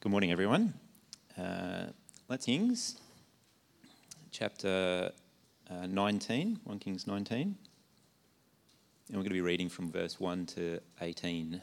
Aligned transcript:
Good 0.00 0.12
morning, 0.12 0.30
everyone. 0.30 0.74
Uh, 1.36 1.86
let's 2.28 2.46
Kings, 2.46 3.00
chapter 4.30 5.10
uh, 5.68 5.86
19, 5.88 6.60
1 6.62 6.78
Kings 6.78 7.08
19. 7.08 7.40
And 7.42 7.56
we're 9.08 9.14
going 9.14 9.24
to 9.24 9.30
be 9.30 9.40
reading 9.40 9.68
from 9.68 9.90
verse 9.90 10.20
1 10.20 10.46
to 10.46 10.78
18. 11.00 11.60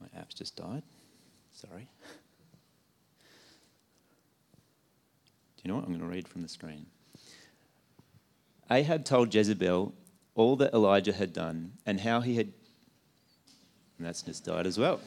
My 0.00 0.06
app's 0.18 0.34
just 0.34 0.56
died. 0.56 0.84
Sorry. 1.52 1.86
Do 5.58 5.62
you 5.62 5.68
know 5.68 5.74
what? 5.74 5.84
I'm 5.84 5.90
going 5.90 6.00
to 6.00 6.06
read 6.06 6.26
from 6.26 6.40
the 6.40 6.48
screen. 6.48 6.86
Ahab 8.70 9.04
told 9.04 9.34
Jezebel 9.34 9.92
all 10.34 10.56
that 10.56 10.72
Elijah 10.72 11.12
had 11.12 11.32
done 11.32 11.72
and 11.84 12.00
how 12.00 12.20
he 12.20 12.36
had. 12.36 12.52
And 13.98 14.06
that's 14.06 14.22
just 14.22 14.44
died 14.44 14.66
as 14.66 14.78
well. 14.78 15.00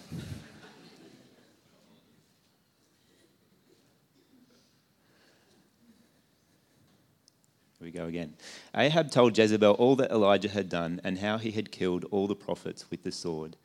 Here 7.80 7.86
we 7.88 7.92
go 7.92 8.06
again. 8.06 8.34
Ahab 8.76 9.12
told 9.12 9.38
Jezebel 9.38 9.74
all 9.74 9.96
that 9.96 10.12
Elijah 10.12 10.50
had 10.50 10.70
done 10.70 11.02
and 11.04 11.20
how 11.20 11.38
he 11.38 11.52
had 11.52 11.72
killed 11.72 12.06
all 12.12 12.28
the 12.28 12.36
prophets 12.36 12.90
with 12.92 13.04
the 13.04 13.12
sword. 13.12 13.56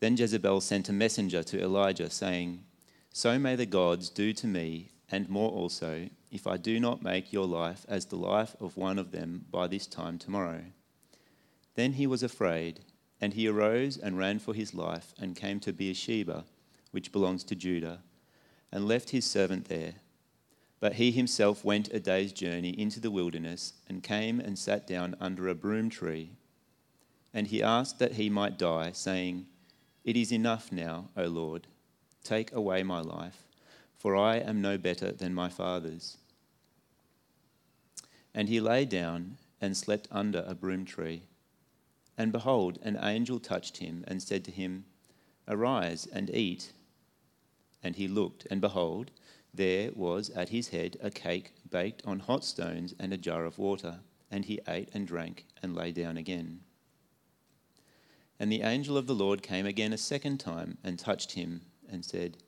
Then 0.00 0.16
Jezebel 0.16 0.60
sent 0.60 0.88
a 0.88 0.92
messenger 0.94 1.42
to 1.42 1.62
Elijah, 1.62 2.08
saying, 2.08 2.64
So 3.12 3.38
may 3.38 3.56
the 3.56 3.66
gods 3.66 4.08
do 4.08 4.32
to 4.32 4.46
me, 4.46 4.92
and 5.10 5.28
more 5.28 5.50
also, 5.50 6.08
if 6.30 6.46
I 6.46 6.56
do 6.56 6.78
not 6.78 7.02
make 7.02 7.32
your 7.32 7.46
life 7.46 7.84
as 7.88 8.06
the 8.06 8.16
life 8.16 8.54
of 8.60 8.76
one 8.76 8.98
of 8.98 9.10
them 9.10 9.44
by 9.50 9.66
this 9.66 9.86
time 9.86 10.18
tomorrow. 10.18 10.62
Then 11.74 11.94
he 11.94 12.06
was 12.06 12.22
afraid, 12.22 12.80
and 13.20 13.34
he 13.34 13.48
arose 13.48 13.96
and 13.96 14.16
ran 14.16 14.38
for 14.38 14.54
his 14.54 14.72
life, 14.72 15.12
and 15.18 15.36
came 15.36 15.60
to 15.60 15.72
Beersheba, 15.72 16.44
which 16.92 17.12
belongs 17.12 17.44
to 17.44 17.56
Judah, 17.56 18.00
and 18.70 18.86
left 18.86 19.10
his 19.10 19.24
servant 19.24 19.66
there. 19.66 19.94
But 20.78 20.94
he 20.94 21.10
himself 21.10 21.64
went 21.64 21.92
a 21.92 22.00
day's 22.00 22.32
journey 22.32 22.78
into 22.78 23.00
the 23.00 23.10
wilderness, 23.10 23.74
and 23.88 24.02
came 24.02 24.40
and 24.40 24.58
sat 24.58 24.86
down 24.86 25.16
under 25.20 25.48
a 25.48 25.54
broom 25.54 25.90
tree. 25.90 26.30
And 27.34 27.48
he 27.48 27.62
asked 27.62 27.98
that 27.98 28.12
he 28.12 28.30
might 28.30 28.58
die, 28.58 28.92
saying, 28.92 29.46
It 30.04 30.16
is 30.16 30.32
enough 30.32 30.72
now, 30.72 31.08
O 31.16 31.24
Lord, 31.24 31.66
take 32.22 32.52
away 32.52 32.82
my 32.82 33.00
life 33.00 33.49
for 34.00 34.16
I 34.16 34.36
am 34.36 34.62
no 34.62 34.78
better 34.78 35.12
than 35.12 35.34
my 35.34 35.50
fathers. 35.50 36.16
And 38.34 38.48
he 38.48 38.58
lay 38.58 38.86
down 38.86 39.36
and 39.60 39.76
slept 39.76 40.08
under 40.10 40.42
a 40.46 40.54
broom 40.54 40.86
tree. 40.86 41.24
And 42.16 42.32
behold, 42.32 42.78
an 42.82 42.98
angel 43.02 43.38
touched 43.38 43.76
him 43.76 44.02
and 44.08 44.22
said 44.22 44.42
to 44.46 44.50
him, 44.50 44.86
Arise 45.46 46.08
and 46.10 46.34
eat. 46.34 46.72
And 47.82 47.94
he 47.94 48.08
looked, 48.08 48.46
and 48.50 48.62
behold, 48.62 49.10
there 49.52 49.90
was 49.94 50.30
at 50.30 50.48
his 50.48 50.68
head 50.68 50.96
a 51.02 51.10
cake 51.10 51.52
baked 51.68 52.02
on 52.06 52.20
hot 52.20 52.42
stones 52.42 52.94
and 52.98 53.12
a 53.12 53.18
jar 53.18 53.44
of 53.44 53.58
water. 53.58 54.00
And 54.30 54.46
he 54.46 54.60
ate 54.66 54.88
and 54.94 55.06
drank 55.06 55.44
and 55.62 55.74
lay 55.74 55.92
down 55.92 56.16
again. 56.16 56.60
And 58.38 58.50
the 58.50 58.62
angel 58.62 58.96
of 58.96 59.06
the 59.06 59.14
Lord 59.14 59.42
came 59.42 59.66
again 59.66 59.92
a 59.92 59.98
second 59.98 60.38
time 60.38 60.78
and 60.82 60.98
touched 60.98 61.32
him 61.32 61.60
and 61.86 62.02
said, 62.02 62.38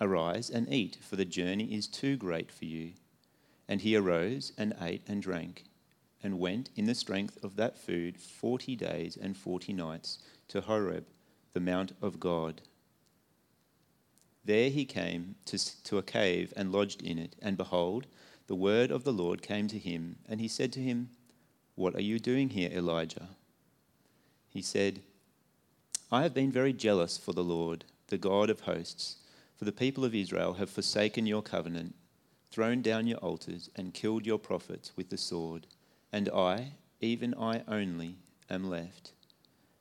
Arise 0.00 0.50
and 0.50 0.72
eat, 0.72 0.98
for 1.00 1.16
the 1.16 1.24
journey 1.24 1.72
is 1.74 1.86
too 1.86 2.16
great 2.16 2.50
for 2.50 2.64
you. 2.64 2.92
And 3.68 3.80
he 3.80 3.96
arose 3.96 4.52
and 4.58 4.74
ate 4.80 5.02
and 5.06 5.22
drank, 5.22 5.64
and 6.22 6.38
went 6.38 6.70
in 6.74 6.86
the 6.86 6.94
strength 6.94 7.42
of 7.44 7.56
that 7.56 7.78
food 7.78 8.18
forty 8.18 8.76
days 8.76 9.16
and 9.16 9.36
forty 9.36 9.72
nights 9.72 10.18
to 10.48 10.60
Horeb, 10.60 11.06
the 11.52 11.60
mount 11.60 11.92
of 12.02 12.20
God. 12.20 12.60
There 14.44 14.68
he 14.68 14.84
came 14.84 15.36
to, 15.46 15.82
to 15.84 15.98
a 15.98 16.02
cave 16.02 16.52
and 16.56 16.72
lodged 16.72 17.00
in 17.00 17.18
it, 17.18 17.36
and 17.40 17.56
behold, 17.56 18.06
the 18.46 18.54
word 18.54 18.90
of 18.90 19.04
the 19.04 19.12
Lord 19.12 19.40
came 19.40 19.68
to 19.68 19.78
him, 19.78 20.16
and 20.28 20.40
he 20.40 20.48
said 20.48 20.72
to 20.74 20.80
him, 20.80 21.08
What 21.76 21.94
are 21.94 22.02
you 22.02 22.18
doing 22.18 22.50
here, 22.50 22.70
Elijah? 22.70 23.28
He 24.50 24.60
said, 24.60 25.00
I 26.12 26.22
have 26.22 26.34
been 26.34 26.52
very 26.52 26.72
jealous 26.72 27.16
for 27.16 27.32
the 27.32 27.44
Lord, 27.44 27.84
the 28.08 28.18
God 28.18 28.50
of 28.50 28.60
hosts 28.60 29.16
for 29.56 29.64
the 29.64 29.72
people 29.72 30.04
of 30.04 30.14
Israel 30.14 30.54
have 30.54 30.70
forsaken 30.70 31.26
your 31.26 31.42
covenant, 31.42 31.94
thrown 32.50 32.82
down 32.82 33.06
your 33.06 33.18
altars, 33.18 33.70
and 33.76 33.94
killed 33.94 34.26
your 34.26 34.38
prophets 34.38 34.92
with 34.96 35.10
the 35.10 35.16
sword. 35.16 35.66
And 36.12 36.28
I, 36.28 36.72
even 37.00 37.34
I 37.34 37.62
only, 37.68 38.16
am 38.50 38.68
left, 38.68 39.12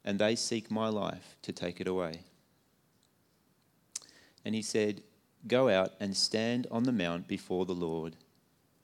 and 0.06 0.20
they 0.20 0.36
seek 0.36 0.70
my 0.70 0.90
life 0.90 1.38
to 1.42 1.52
take 1.52 1.82
it 1.82 1.88
away. 1.88 2.22
And 4.46 4.56
he 4.56 4.62
said, 4.62 5.04
Go 5.48 5.70
out 5.70 5.94
and 6.00 6.16
stand 6.16 6.68
on 6.72 6.84
the 6.84 6.92
mount 6.92 7.28
before 7.28 7.66
the 7.66 7.76
Lord. 7.76 8.16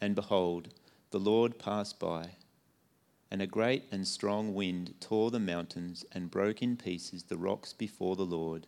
And 0.01 0.16
behold, 0.16 0.69
the 1.11 1.19
Lord 1.19 1.59
passed 1.59 1.99
by, 1.99 2.31
and 3.31 3.41
a 3.41 3.47
great 3.47 3.83
and 3.91 4.07
strong 4.07 4.53
wind 4.53 4.95
tore 4.99 5.31
the 5.31 5.39
mountains 5.39 6.03
and 6.11 6.31
broke 6.31 6.61
in 6.61 6.78
pieces 6.78 7.23
the 7.23 7.38
rocks 7.38 7.73
before 7.73 8.16
the 8.16 8.25
Lord 8.25 8.67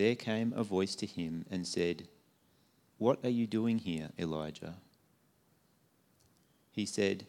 there 0.00 0.14
came 0.14 0.54
a 0.56 0.64
voice 0.64 0.94
to 0.94 1.04
him 1.04 1.44
and 1.50 1.66
said, 1.66 2.08
What 2.96 3.18
are 3.22 3.28
you 3.28 3.46
doing 3.46 3.76
here, 3.76 4.08
Elijah? 4.18 4.76
He 6.72 6.86
said, 6.86 7.26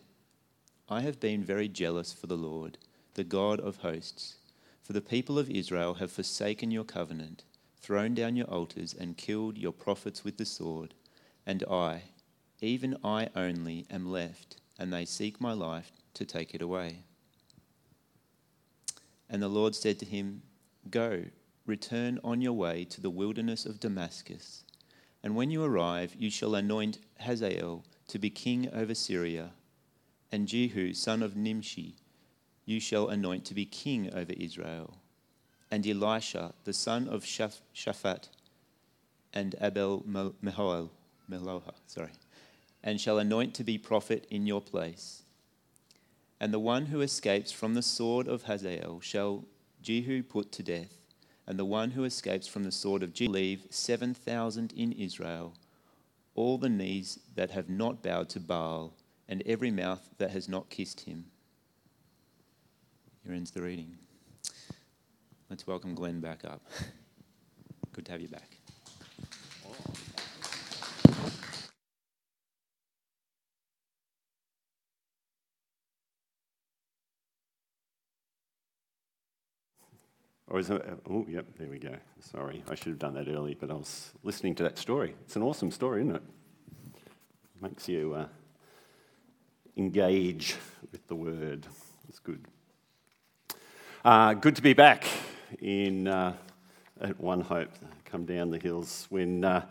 I 0.87 1.01
have 1.01 1.19
been 1.19 1.43
very 1.43 1.67
jealous 1.67 2.13
for 2.13 2.27
the 2.27 2.37
Lord, 2.37 2.77
the 3.15 3.25
God 3.25 3.59
of 3.59 3.77
hosts, 3.77 4.37
for 4.81 4.93
the 4.93 5.01
people 5.01 5.37
of 5.37 5.49
Israel 5.49 5.95
have 5.95 6.13
forsaken 6.13 6.71
your 6.71 6.85
covenant, 6.85 7.43
thrown 7.81 8.13
down 8.13 8.37
your 8.37 8.47
altars, 8.47 8.95
and 8.97 9.17
killed 9.17 9.57
your 9.57 9.73
prophets 9.73 10.23
with 10.23 10.37
the 10.37 10.45
sword. 10.45 10.93
And 11.45 11.65
I, 11.69 12.03
even 12.61 12.95
I 13.03 13.27
only, 13.35 13.85
am 13.89 14.09
left, 14.09 14.61
and 14.79 14.93
they 14.93 15.03
seek 15.03 15.41
my 15.41 15.51
life 15.51 15.91
to 16.13 16.23
take 16.23 16.55
it 16.55 16.61
away. 16.61 16.99
And 19.29 19.43
the 19.43 19.49
Lord 19.49 19.75
said 19.75 19.99
to 19.99 20.05
him, 20.05 20.43
Go 20.89 21.25
return 21.71 22.19
on 22.21 22.41
your 22.41 22.51
way 22.51 22.83
to 22.83 22.99
the 22.99 23.09
wilderness 23.09 23.65
of 23.65 23.79
Damascus. 23.79 24.65
And 25.23 25.37
when 25.37 25.49
you 25.49 25.63
arrive, 25.63 26.13
you 26.19 26.29
shall 26.29 26.53
anoint 26.53 26.97
Hazael 27.21 27.85
to 28.09 28.19
be 28.19 28.29
king 28.29 28.69
over 28.73 28.93
Syria, 28.93 29.51
and 30.33 30.49
Jehu, 30.49 30.93
son 30.93 31.23
of 31.23 31.37
Nimshi, 31.37 31.95
you 32.65 32.81
shall 32.81 33.07
anoint 33.07 33.45
to 33.45 33.53
be 33.53 33.65
king 33.65 34.13
over 34.13 34.33
Israel, 34.33 34.97
and 35.71 35.87
Elisha, 35.87 36.53
the 36.65 36.73
son 36.73 37.07
of 37.07 37.23
Shaph- 37.23 37.61
Shaphat, 37.73 38.27
and 39.33 39.55
Abel 39.61 40.03
Mehoel, 40.05 40.89
Meloha, 41.29 41.73
sorry, 41.87 42.11
and 42.83 42.99
shall 42.99 43.17
anoint 43.17 43.53
to 43.53 43.63
be 43.63 43.77
prophet 43.77 44.27
in 44.29 44.45
your 44.45 44.61
place. 44.61 45.23
And 46.37 46.53
the 46.53 46.59
one 46.59 46.87
who 46.87 46.99
escapes 46.99 47.53
from 47.53 47.75
the 47.75 47.81
sword 47.81 48.27
of 48.27 48.43
Hazael 48.43 48.99
shall 48.99 49.45
Jehu 49.81 50.21
put 50.21 50.51
to 50.51 50.63
death 50.63 51.00
and 51.51 51.59
the 51.59 51.65
one 51.65 51.91
who 51.91 52.05
escapes 52.05 52.47
from 52.47 52.63
the 52.63 52.71
sword 52.71 53.03
of 53.03 53.11
Jesus 53.11 53.33
leave 53.33 53.65
7,000 53.69 54.71
in 54.71 54.93
Israel, 54.93 55.53
all 56.33 56.57
the 56.57 56.69
knees 56.69 57.19
that 57.35 57.51
have 57.51 57.67
not 57.67 58.01
bowed 58.01 58.29
to 58.29 58.39
Baal, 58.39 58.93
and 59.27 59.43
every 59.45 59.69
mouth 59.69 59.99
that 60.17 60.31
has 60.31 60.47
not 60.47 60.69
kissed 60.69 61.01
him. 61.01 61.25
Here 63.25 63.33
ends 63.33 63.51
the 63.51 63.61
reading. 63.61 63.97
Let's 65.49 65.67
welcome 65.67 65.93
Glenn 65.93 66.21
back 66.21 66.45
up. 66.45 66.61
Good 67.91 68.05
to 68.05 68.13
have 68.13 68.21
you 68.21 68.29
back. 68.29 68.60
Or 80.51 80.59
is 80.59 80.69
it, 80.69 80.85
oh, 81.09 81.25
yep, 81.29 81.45
there 81.57 81.69
we 81.69 81.79
go. 81.79 81.95
Sorry, 82.19 82.61
I 82.69 82.75
should 82.75 82.87
have 82.87 82.99
done 82.99 83.13
that 83.13 83.29
early, 83.29 83.55
but 83.57 83.71
I 83.71 83.73
was 83.73 84.11
listening 84.21 84.53
to 84.55 84.63
that 84.63 84.77
story. 84.77 85.15
It's 85.21 85.37
an 85.37 85.43
awesome 85.43 85.71
story, 85.71 86.01
isn't 86.01 86.17
it? 86.17 86.23
Makes 87.61 87.87
you 87.87 88.13
uh, 88.15 88.25
engage 89.77 90.57
with 90.91 91.07
the 91.07 91.15
word. 91.15 91.67
It's 92.09 92.19
good. 92.19 92.43
Uh, 94.03 94.33
good 94.33 94.57
to 94.57 94.61
be 94.61 94.73
back 94.73 95.05
in 95.61 96.09
uh, 96.09 96.33
at 96.99 97.17
One 97.17 97.39
Hope. 97.39 97.71
Come 98.03 98.25
down 98.25 98.49
the 98.49 98.59
hills 98.59 99.07
when 99.09 99.45
uh, 99.45 99.65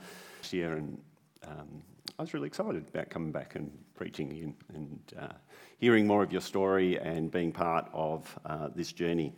year, 0.50 0.78
and 0.78 0.98
um, 1.46 1.82
I 2.18 2.22
was 2.22 2.32
really 2.32 2.46
excited 2.46 2.88
about 2.88 3.10
coming 3.10 3.32
back 3.32 3.54
and 3.54 3.70
preaching 3.96 4.54
and, 4.74 4.98
uh, 5.20 5.34
hearing 5.78 6.06
more 6.06 6.22
of 6.22 6.32
your 6.32 6.40
story 6.40 6.98
and 6.98 7.30
being 7.30 7.52
part 7.52 7.86
of 7.92 8.38
uh, 8.46 8.68
this 8.74 8.92
journey. 8.92 9.34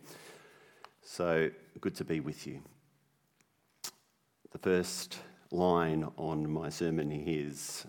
So 1.05 1.49
good 1.81 1.95
to 1.95 2.05
be 2.05 2.21
with 2.21 2.47
you. 2.47 2.61
The 4.51 4.57
first 4.57 5.17
line 5.51 6.09
on 6.17 6.49
my 6.49 6.69
sermon 6.69 7.11
is 7.11 7.85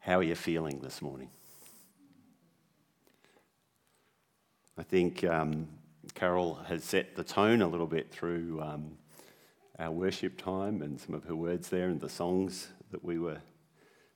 How 0.00 0.18
are 0.18 0.24
you 0.24 0.34
feeling 0.34 0.80
this 0.80 1.00
morning? 1.00 1.30
I 4.76 4.82
think 4.82 5.22
um, 5.22 5.68
Carol 6.14 6.56
has 6.66 6.82
set 6.82 7.14
the 7.14 7.24
tone 7.24 7.62
a 7.62 7.68
little 7.68 7.86
bit 7.86 8.10
through 8.10 8.60
um, 8.60 8.98
our 9.78 9.92
worship 9.92 10.36
time 10.36 10.82
and 10.82 11.00
some 11.00 11.14
of 11.14 11.22
her 11.24 11.36
words 11.36 11.68
there 11.68 11.88
and 11.88 12.00
the 12.00 12.08
songs 12.08 12.68
that 12.90 13.04
we 13.04 13.20
were 13.20 13.38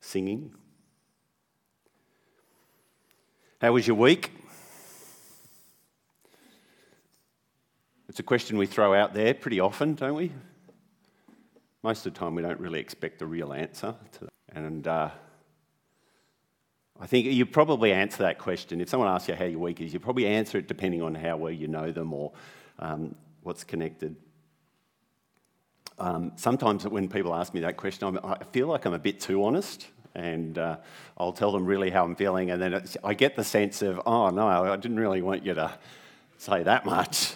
singing. 0.00 0.52
How 3.60 3.72
was 3.72 3.86
your 3.86 3.96
week? 3.96 4.32
It's 8.08 8.20
a 8.20 8.22
question 8.22 8.56
we 8.56 8.66
throw 8.66 8.94
out 8.94 9.12
there 9.12 9.34
pretty 9.34 9.60
often, 9.60 9.94
don't 9.94 10.14
we? 10.14 10.32
Most 11.82 12.06
of 12.06 12.14
the 12.14 12.18
time, 12.18 12.34
we 12.34 12.40
don't 12.40 12.58
really 12.58 12.80
expect 12.80 13.20
a 13.20 13.26
real 13.26 13.52
answer 13.52 13.94
to 14.12 14.20
that. 14.20 14.30
And 14.54 14.88
uh, 14.88 15.10
I 16.98 17.06
think 17.06 17.26
you 17.26 17.44
probably 17.44 17.92
answer 17.92 18.22
that 18.22 18.38
question. 18.38 18.80
If 18.80 18.88
someone 18.88 19.10
asks 19.10 19.28
you 19.28 19.34
how 19.34 19.44
your 19.44 19.58
week 19.58 19.82
is, 19.82 19.92
you 19.92 20.00
probably 20.00 20.26
answer 20.26 20.56
it 20.56 20.66
depending 20.66 21.02
on 21.02 21.14
how 21.14 21.36
well 21.36 21.52
you 21.52 21.68
know 21.68 21.92
them 21.92 22.14
or 22.14 22.32
um, 22.78 23.14
what's 23.42 23.62
connected. 23.62 24.16
Um, 25.98 26.32
sometimes 26.36 26.88
when 26.88 27.10
people 27.10 27.34
ask 27.34 27.52
me 27.52 27.60
that 27.60 27.76
question, 27.76 28.08
I'm, 28.08 28.18
i 28.24 28.42
feel 28.52 28.68
like 28.68 28.86
I'm 28.86 28.94
a 28.94 28.98
bit 28.98 29.20
too 29.20 29.44
honest, 29.44 29.86
and 30.14 30.56
uh, 30.56 30.78
I'll 31.18 31.32
tell 31.32 31.52
them 31.52 31.66
really 31.66 31.90
how 31.90 32.04
I'm 32.04 32.16
feeling, 32.16 32.52
and 32.52 32.62
then 32.62 32.82
I 33.04 33.12
get 33.12 33.36
the 33.36 33.44
sense 33.44 33.82
of, 33.82 34.00
oh 34.06 34.30
no, 34.30 34.48
I 34.48 34.76
didn't 34.76 34.98
really 34.98 35.20
want 35.20 35.44
you 35.44 35.52
to 35.52 35.74
say 36.38 36.62
that 36.62 36.86
much. 36.86 37.34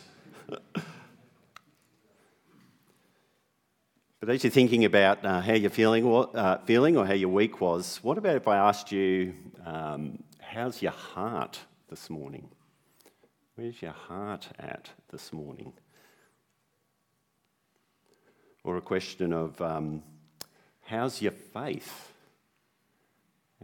But 4.22 4.30
as 4.30 4.44
you're 4.44 4.52
thinking 4.52 4.84
about 4.84 5.24
uh, 5.24 5.40
how 5.40 5.54
you're 5.54 5.68
feeling, 5.68 6.06
uh, 6.06 6.58
feeling 6.64 6.96
or 6.96 7.04
how 7.04 7.12
your 7.12 7.28
week 7.28 7.60
was, 7.60 7.98
what 8.02 8.18
about 8.18 8.36
if 8.36 8.46
I 8.46 8.56
asked 8.56 8.92
you, 8.92 9.34
um, 9.66 10.22
how's 10.38 10.80
your 10.80 10.92
heart 10.92 11.58
this 11.90 12.08
morning? 12.08 12.48
Where's 13.56 13.82
your 13.82 13.92
heart 13.92 14.48
at 14.60 14.90
this 15.10 15.32
morning? 15.32 15.72
Or 18.62 18.76
a 18.76 18.80
question 18.80 19.32
of, 19.32 19.60
um, 19.60 20.04
how's 20.82 21.20
your 21.20 21.32
faith? 21.32 22.12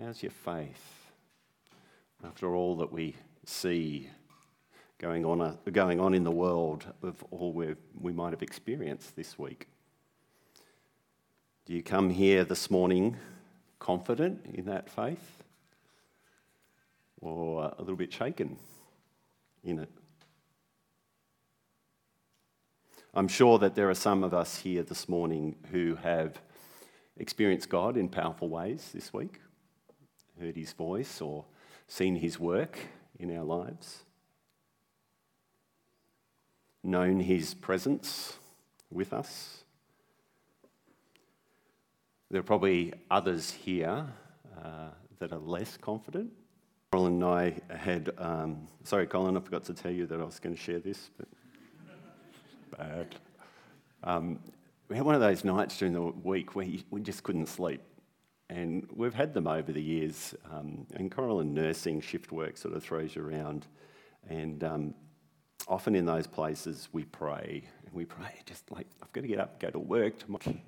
How's 0.01 0.23
your 0.25 0.33
faith? 0.33 1.13
After 2.25 2.55
all 2.55 2.77
that 2.79 2.93
we 2.93 3.15
see 3.45 4.11
going 4.99 5.25
on, 5.25 5.41
uh, 5.41 5.57
going 5.73 6.01
on 6.01 6.13
in 6.15 6.25
the 6.25 6.31
world 6.31 6.87
of 7.03 7.25
all 7.31 7.53
we 7.53 7.75
we 8.01 8.13
might 8.13 8.33
have 8.33 8.43
experienced 8.43 9.15
this 9.17 9.39
week. 9.39 9.69
Do 11.67 11.73
you 11.75 11.83
come 11.83 12.11
here 12.11 12.45
this 12.45 12.71
morning 12.71 13.17
confident 13.79 14.45
in 14.47 14.65
that 14.65 14.89
faith? 14.89 15.43
Or 17.21 17.65
a 17.77 17.81
little 17.81 17.97
bit 17.97 18.13
shaken 18.13 18.57
in 19.65 19.81
it? 19.81 19.91
I'm 23.15 23.29
sure 23.29 23.59
that 23.59 23.75
there 23.75 23.91
are 23.91 23.95
some 23.95 24.23
of 24.23 24.33
us 24.33 24.59
here 24.59 24.83
this 24.83 25.09
morning 25.09 25.57
who 25.73 25.97
have 25.97 26.41
experienced 27.17 27.69
God 27.69 27.97
in 27.97 28.09
powerful 28.09 28.49
ways 28.49 28.91
this 28.95 29.13
week, 29.13 29.41
heard 30.39 30.57
his 30.57 30.73
voice, 30.73 31.21
or 31.21 31.45
seen 31.89 32.17
his 32.17 32.39
work 32.39 32.79
in 33.19 33.37
our 33.37 33.45
lives, 33.45 34.05
known 36.89 37.21
his 37.21 37.55
presence 37.55 38.39
with 38.91 39.13
us 39.13 39.59
there 42.31 42.41
are 42.41 42.45
probably 42.45 42.93
others 43.11 43.51
here 43.51 44.07
uh, 44.63 44.91
that 45.19 45.33
are 45.33 45.39
less 45.39 45.79
confident. 45.79 46.31
Colin 46.93 47.15
and 47.15 47.25
I 47.25 47.55
had, 47.75 48.11
um, 48.19 48.69
sorry, 48.85 49.07
Colin, 49.07 49.37
I 49.37 49.41
forgot 49.41 49.65
to 49.65 49.75
tell 49.75 49.91
you 49.91 50.07
that 50.07 50.21
I 50.21 50.25
was 50.25 50.39
going 50.39 50.55
to 50.55 50.61
share 50.61 50.79
this, 50.79 51.11
but 51.17 51.29
bad. 52.77 53.15
Um, 54.05 54.41
we 54.89 54.97
had 54.97 55.07
one 55.07 55.15
of 55.15 55.23
those 55.23 55.43
nights 55.43 55.79
during 55.79 55.95
the 55.95 56.03
week 56.03 56.55
where 56.55 56.67
we 56.91 57.01
just 57.01 57.23
couldn't 57.23 57.47
sleep. 57.47 57.81
And 58.51 58.87
we've 58.95 59.15
had 59.15 59.33
them 59.33 59.47
over 59.47 59.73
the 59.73 59.83
years. 59.83 60.35
Um, 60.51 60.87
and 60.95 61.11
Coral 61.11 61.41
and 61.41 61.55
nursing 61.55 62.01
shift 62.01 62.31
work 62.31 62.57
sort 62.57 62.75
of 62.75 62.83
throws 62.83 63.17
you 63.17 63.23
around. 63.23 63.67
And 64.29 64.65
um, 64.65 64.95
often 65.69 65.95
in 65.95 66.07
those 66.07 66.27
places, 66.27 66.89
we 66.93 67.05
pray. 67.05 67.65
And 67.85 67.95
we 67.95 68.05
pray 68.05 68.41
just 68.47 68.71
like, 68.71 68.87
I've 69.03 69.13
got 69.13 69.21
to 69.21 69.29
get 69.29 69.39
up, 69.39 69.61
go 69.61 69.71
to 69.71 69.79
work 69.79 70.19
tomorrow 70.19 70.59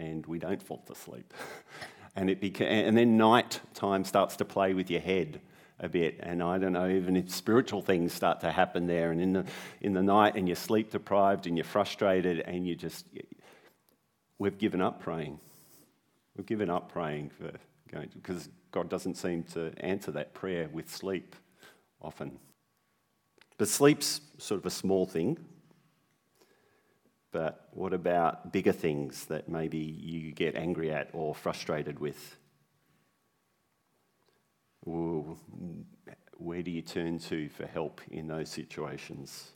and 0.00 0.24
we 0.26 0.38
don't 0.38 0.62
fall 0.62 0.82
asleep. 0.90 1.32
and, 2.16 2.30
it 2.30 2.40
beca- 2.40 2.62
and 2.62 2.96
then 2.96 3.16
night 3.16 3.60
time 3.74 4.04
starts 4.04 4.36
to 4.36 4.44
play 4.44 4.74
with 4.74 4.90
your 4.90 5.00
head 5.00 5.40
a 5.78 5.88
bit. 5.88 6.18
And 6.20 6.42
I 6.42 6.58
don't 6.58 6.72
know, 6.72 6.88
even 6.88 7.16
if 7.16 7.30
spiritual 7.30 7.82
things 7.82 8.12
start 8.12 8.40
to 8.40 8.50
happen 8.50 8.86
there, 8.86 9.10
and 9.12 9.20
in 9.20 9.32
the, 9.32 9.44
in 9.80 9.92
the 9.92 10.02
night, 10.02 10.36
and 10.36 10.48
you're 10.48 10.56
sleep 10.56 10.90
deprived 10.90 11.46
and 11.46 11.56
you're 11.56 11.64
frustrated, 11.64 12.40
and 12.40 12.66
you 12.66 12.74
just, 12.74 13.06
we've 14.38 14.58
given 14.58 14.80
up 14.80 15.00
praying. 15.00 15.38
We've 16.36 16.46
given 16.46 16.70
up 16.70 16.92
praying 16.92 17.30
for 17.30 17.52
going, 17.90 18.10
because 18.14 18.48
God 18.72 18.88
doesn't 18.88 19.16
seem 19.16 19.42
to 19.54 19.72
answer 19.78 20.10
that 20.12 20.34
prayer 20.34 20.68
with 20.72 20.90
sleep 20.90 21.34
often. 22.00 22.38
But 23.60 23.68
sleep's 23.68 24.22
sort 24.38 24.58
of 24.58 24.64
a 24.64 24.70
small 24.70 25.04
thing. 25.04 25.36
But 27.30 27.68
what 27.72 27.92
about 27.92 28.54
bigger 28.54 28.72
things 28.72 29.26
that 29.26 29.50
maybe 29.50 29.76
you 29.76 30.32
get 30.32 30.54
angry 30.56 30.90
at 30.90 31.10
or 31.12 31.34
frustrated 31.34 31.98
with? 31.98 32.36
Ooh, 34.88 35.36
where 36.38 36.62
do 36.62 36.70
you 36.70 36.80
turn 36.80 37.18
to 37.18 37.50
for 37.50 37.66
help 37.66 38.00
in 38.10 38.28
those 38.28 38.48
situations? 38.48 39.50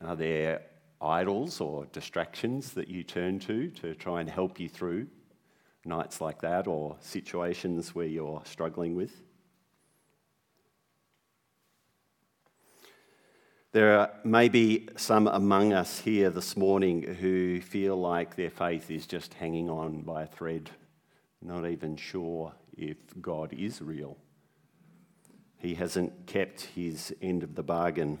Are 0.00 0.14
there 0.14 0.62
idols 1.00 1.60
or 1.60 1.86
distractions 1.86 2.74
that 2.74 2.86
you 2.86 3.02
turn 3.02 3.40
to 3.40 3.70
to 3.70 3.92
try 3.96 4.20
and 4.20 4.30
help 4.30 4.60
you 4.60 4.68
through 4.68 5.08
nights 5.84 6.20
like 6.20 6.40
that 6.42 6.68
or 6.68 6.96
situations 7.00 7.92
where 7.92 8.06
you're 8.06 8.40
struggling 8.44 8.94
with? 8.94 9.20
There 13.72 13.98
are 13.98 14.10
maybe 14.24 14.88
some 14.96 15.28
among 15.28 15.74
us 15.74 16.00
here 16.00 16.30
this 16.30 16.56
morning 16.56 17.02
who 17.02 17.60
feel 17.60 17.96
like 18.00 18.34
their 18.34 18.48
faith 18.48 18.90
is 18.90 19.06
just 19.06 19.34
hanging 19.34 19.68
on 19.68 20.00
by 20.00 20.22
a 20.22 20.26
thread, 20.26 20.70
not 21.42 21.66
even 21.66 21.94
sure 21.96 22.54
if 22.78 22.96
God 23.20 23.52
is 23.52 23.82
real. 23.82 24.16
He 25.58 25.74
hasn't 25.74 26.26
kept 26.26 26.62
his 26.62 27.14
end 27.20 27.42
of 27.42 27.56
the 27.56 27.62
bargain 27.62 28.18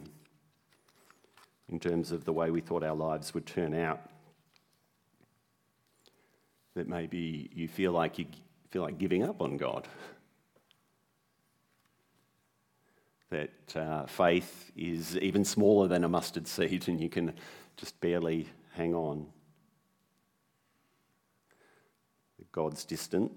in 1.70 1.80
terms 1.80 2.12
of 2.12 2.26
the 2.26 2.32
way 2.34 2.50
we 2.50 2.60
thought 2.60 2.84
our 2.84 2.94
lives 2.94 3.32
would 3.32 3.46
turn 3.46 3.72
out. 3.72 4.00
That 6.74 6.88
maybe 6.88 7.48
you 7.54 7.68
feel 7.68 7.92
like 7.92 8.18
you 8.18 8.26
feel 8.70 8.82
like 8.82 8.98
giving 8.98 9.22
up 9.22 9.40
on 9.40 9.56
God. 9.56 9.88
That 13.30 13.76
uh, 13.76 14.06
faith 14.06 14.70
is 14.76 15.16
even 15.18 15.44
smaller 15.44 15.86
than 15.86 16.04
a 16.04 16.08
mustard 16.08 16.46
seed 16.46 16.88
and 16.88 17.00
you 17.00 17.08
can 17.08 17.34
just 17.76 18.00
barely 18.00 18.48
hang 18.72 18.94
on. 18.94 19.26
God's 22.52 22.84
distant, 22.84 23.30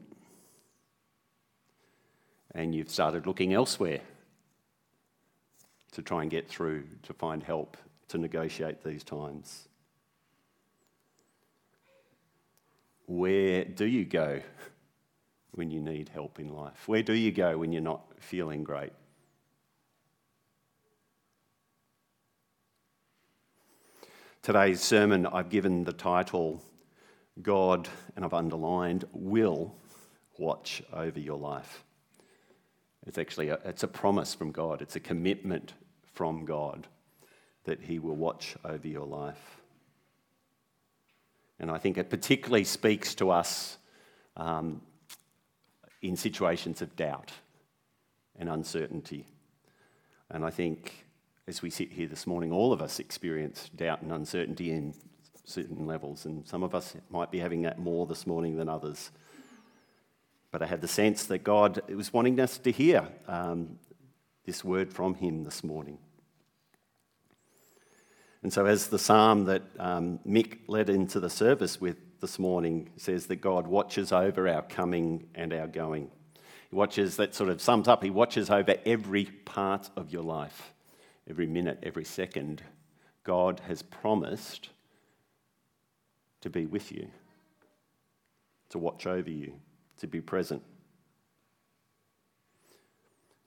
and 2.55 2.73
you've 2.73 2.89
started 2.89 3.27
looking 3.27 3.53
elsewhere 3.53 4.01
to 5.91 6.01
try 6.01 6.21
and 6.21 6.31
get 6.31 6.47
through, 6.47 6.85
to 7.03 7.13
find 7.13 7.43
help, 7.43 7.77
to 8.07 8.17
negotiate 8.17 8.83
these 8.83 9.03
times. 9.03 9.67
Where 13.05 13.65
do 13.65 13.85
you 13.85 14.05
go 14.05 14.41
when 15.51 15.69
you 15.69 15.81
need 15.81 16.09
help 16.09 16.39
in 16.39 16.49
life? 16.49 16.87
Where 16.87 17.03
do 17.03 17.13
you 17.13 17.31
go 17.31 17.57
when 17.57 17.73
you're 17.73 17.81
not 17.81 18.01
feeling 18.19 18.63
great? 18.63 18.93
Today's 24.43 24.81
sermon, 24.81 25.27
I've 25.27 25.49
given 25.49 25.83
the 25.83 25.93
title 25.93 26.63
God, 27.43 27.87
and 28.15 28.25
I've 28.25 28.33
underlined, 28.33 29.05
will 29.13 29.75
watch 30.39 30.81
over 30.91 31.19
your 31.19 31.37
life. 31.37 31.83
It's 33.05 33.19
actually 33.19 33.49
a, 33.49 33.59
it's 33.63 33.83
a 33.83 33.87
promise 33.87 34.33
from 34.33 34.51
God. 34.51 34.81
It's 34.81 34.95
a 34.95 34.99
commitment 34.99 35.73
from 36.15 36.45
God 36.45 36.87
that 37.65 37.81
He 37.81 37.99
will 37.99 38.15
watch 38.15 38.55
over 38.65 38.87
your 38.87 39.05
life. 39.05 39.61
And 41.59 41.69
I 41.69 41.77
think 41.77 41.99
it 41.99 42.09
particularly 42.09 42.63
speaks 42.63 43.13
to 43.15 43.29
us 43.29 43.77
um, 44.37 44.81
in 46.01 46.15
situations 46.15 46.81
of 46.81 46.95
doubt 46.95 47.31
and 48.39 48.49
uncertainty. 48.49 49.27
And 50.31 50.43
I 50.43 50.49
think 50.49 51.05
as 51.51 51.61
we 51.61 51.69
sit 51.69 51.91
here 51.91 52.07
this 52.07 52.25
morning, 52.25 52.49
all 52.49 52.71
of 52.71 52.81
us 52.81 52.97
experience 52.97 53.69
doubt 53.75 54.01
and 54.01 54.13
uncertainty 54.13 54.71
in 54.71 54.93
certain 55.43 55.85
levels, 55.85 56.23
and 56.23 56.47
some 56.47 56.63
of 56.63 56.73
us 56.73 56.95
might 57.09 57.29
be 57.29 57.39
having 57.39 57.63
that 57.63 57.77
more 57.77 58.05
this 58.05 58.25
morning 58.25 58.55
than 58.55 58.69
others. 58.69 59.11
But 60.49 60.61
I 60.61 60.65
had 60.65 60.79
the 60.79 60.87
sense 60.87 61.25
that 61.25 61.39
God 61.39 61.81
was 61.93 62.13
wanting 62.13 62.39
us 62.39 62.57
to 62.59 62.71
hear 62.71 63.05
um, 63.27 63.77
this 64.45 64.63
word 64.63 64.93
from 64.93 65.15
Him 65.15 65.43
this 65.43 65.61
morning. 65.61 65.97
And 68.43 68.53
so, 68.53 68.65
as 68.65 68.87
the 68.87 68.97
psalm 68.97 69.43
that 69.47 69.63
um, 69.77 70.21
Mick 70.25 70.59
led 70.67 70.89
into 70.89 71.19
the 71.19 71.29
service 71.29 71.81
with 71.81 71.97
this 72.21 72.39
morning 72.39 72.91
says 72.95 73.25
that 73.25 73.41
God 73.41 73.67
watches 73.67 74.13
over 74.13 74.47
our 74.47 74.61
coming 74.61 75.27
and 75.35 75.51
our 75.51 75.67
going. 75.67 76.11
He 76.69 76.77
watches, 76.77 77.17
that 77.17 77.35
sort 77.35 77.49
of 77.49 77.61
sums 77.61 77.89
up, 77.89 78.01
He 78.01 78.09
watches 78.09 78.49
over 78.49 78.75
every 78.85 79.25
part 79.25 79.89
of 79.97 80.13
your 80.13 80.23
life, 80.23 80.71
every 81.31 81.47
minute, 81.47 81.79
every 81.81 82.03
second. 82.03 82.61
God 83.23 83.61
has 83.67 83.81
promised 83.81 84.69
to 86.41 86.49
be 86.49 86.65
with 86.65 86.91
you, 86.91 87.07
to 88.69 88.77
watch 88.77 89.07
over 89.07 89.29
you, 89.29 89.53
to 89.99 90.07
be 90.07 90.19
present. 90.19 90.61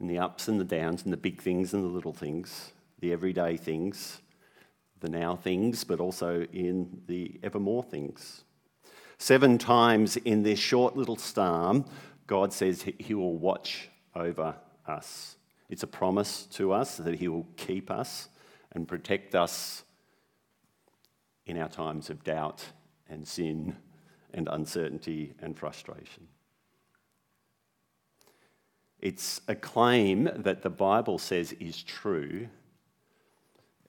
In 0.00 0.06
the 0.06 0.18
ups 0.18 0.48
and 0.48 0.58
the 0.58 0.64
downs, 0.64 1.04
and 1.04 1.12
the 1.12 1.18
big 1.18 1.42
things 1.42 1.74
and 1.74 1.84
the 1.84 1.88
little 1.88 2.14
things, 2.14 2.72
the 3.00 3.12
everyday 3.12 3.58
things, 3.58 4.22
the 5.00 5.10
now 5.10 5.36
things, 5.36 5.84
but 5.84 6.00
also 6.00 6.46
in 6.54 7.02
the 7.06 7.38
evermore 7.42 7.82
things. 7.82 8.44
Seven 9.18 9.58
times 9.58 10.16
in 10.16 10.42
this 10.42 10.58
short 10.58 10.96
little 10.96 11.16
psalm, 11.16 11.84
God 12.26 12.50
says 12.50 12.86
He 12.98 13.12
will 13.12 13.36
watch 13.36 13.90
over 14.14 14.54
us. 14.86 15.36
It's 15.74 15.82
a 15.82 15.88
promise 15.88 16.46
to 16.52 16.70
us 16.70 16.98
that 16.98 17.16
He 17.16 17.26
will 17.26 17.48
keep 17.56 17.90
us 17.90 18.28
and 18.70 18.86
protect 18.86 19.34
us 19.34 19.82
in 21.46 21.58
our 21.58 21.68
times 21.68 22.10
of 22.10 22.22
doubt 22.22 22.64
and 23.10 23.26
sin 23.26 23.74
and 24.32 24.48
uncertainty 24.52 25.34
and 25.40 25.58
frustration. 25.58 26.28
It's 29.00 29.40
a 29.48 29.56
claim 29.56 30.30
that 30.36 30.62
the 30.62 30.70
Bible 30.70 31.18
says 31.18 31.52
is 31.54 31.82
true 31.82 32.46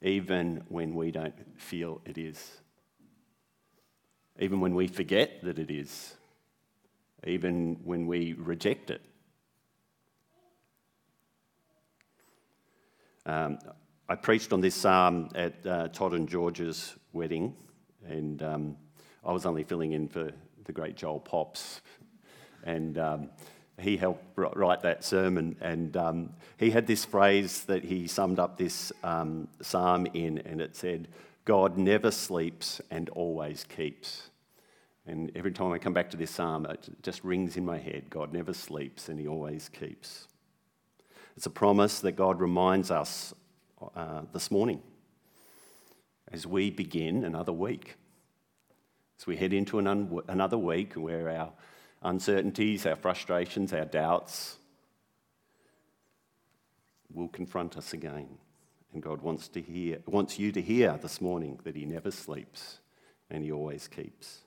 even 0.02 0.64
when 0.70 0.96
we 0.96 1.12
don't 1.12 1.36
feel 1.56 2.02
it 2.04 2.18
is, 2.18 2.62
even 4.40 4.60
when 4.60 4.74
we 4.74 4.88
forget 4.88 5.44
that 5.44 5.60
it 5.60 5.70
is, 5.70 6.16
even 7.28 7.76
when 7.84 8.08
we 8.08 8.34
reject 8.34 8.90
it. 8.90 9.04
Um, 13.26 13.58
I 14.08 14.16
preached 14.16 14.54
on 14.54 14.62
this 14.62 14.76
psalm 14.76 15.30
at 15.34 15.66
uh, 15.66 15.88
Todd 15.88 16.14
and 16.14 16.30
George's 16.30 16.96
wedding, 17.12 17.56
and 18.08 18.44
um, 18.44 18.78
I 19.24 19.32
was 19.32 19.46
only 19.46 19.64
filling 19.64 19.94
in 19.94 20.08
for 20.08 20.32
the 20.66 20.72
great 20.72 20.96
Joel 20.96 21.20
Pops. 21.20 21.82
And 22.64 22.98
um, 22.98 23.30
he 23.80 23.98
helped 23.98 24.24
write 24.36 24.82
that 24.82 25.04
sermon, 25.04 25.56
and 25.60 25.98
um, 25.98 26.34
he 26.58 26.70
had 26.70 26.86
this 26.88 27.04
phrase 27.04 27.64
that 27.66 27.84
he 27.84 28.08
summed 28.08 28.40
up 28.40 28.58
this 28.58 28.92
um, 29.04 29.48
psalm 29.62 30.06
in, 30.14 30.38
and 30.40 30.62
it 30.62 30.76
said, 30.76 31.08
God 31.46 31.78
never 31.78 32.12
sleeps 32.12 32.82
and 32.90 33.10
always 33.10 33.64
keeps. 33.64 34.30
And 35.08 35.32
every 35.36 35.52
time 35.52 35.72
I 35.72 35.78
come 35.78 35.94
back 35.94 36.10
to 36.12 36.18
this 36.18 36.32
psalm, 36.32 36.66
it 36.66 36.90
just 37.04 37.24
rings 37.24 37.58
in 37.58 37.66
my 37.66 37.78
head 37.78 38.10
God 38.10 38.34
never 38.34 38.54
sleeps 38.54 39.10
and 39.10 39.20
he 39.20 39.28
always 39.28 39.70
keeps. 39.70 40.28
It's 41.36 41.46
a 41.46 41.50
promise 41.50 42.00
that 42.00 42.14
God 42.14 42.40
reminds 42.40 42.92
us 42.92 43.34
uh, 43.94 44.22
this 44.32 44.50
morning 44.50 44.82
as 46.32 46.48
we 46.48 46.72
begin 46.72 47.26
another 47.26 47.52
week. 47.52 47.96
As 49.20 49.28
we 49.28 49.36
head 49.36 49.52
into 49.52 49.78
an 49.80 49.88
un- 49.88 50.22
another 50.30 50.58
week 50.58 50.94
where 50.94 51.30
our 51.30 51.52
uncertainties, 52.04 52.86
our 52.86 52.96
frustrations, 52.96 53.74
our 53.74 53.86
doubts 53.86 54.58
will 57.14 57.28
confront 57.28 57.78
us 57.78 57.92
again. 57.92 58.30
And 58.94 59.04
God 59.04 59.22
wants, 59.22 59.50
to 59.50 59.62
hear, 59.62 60.00
wants 60.06 60.40
you 60.40 60.54
to 60.54 60.62
hear 60.62 60.98
this 61.02 61.20
morning 61.20 61.60
that 61.66 61.76
He 61.76 61.86
never 61.86 62.12
sleeps 62.12 62.80
and 63.30 63.44
He 63.44 63.52
always 63.52 63.90
keeps. 63.90 64.45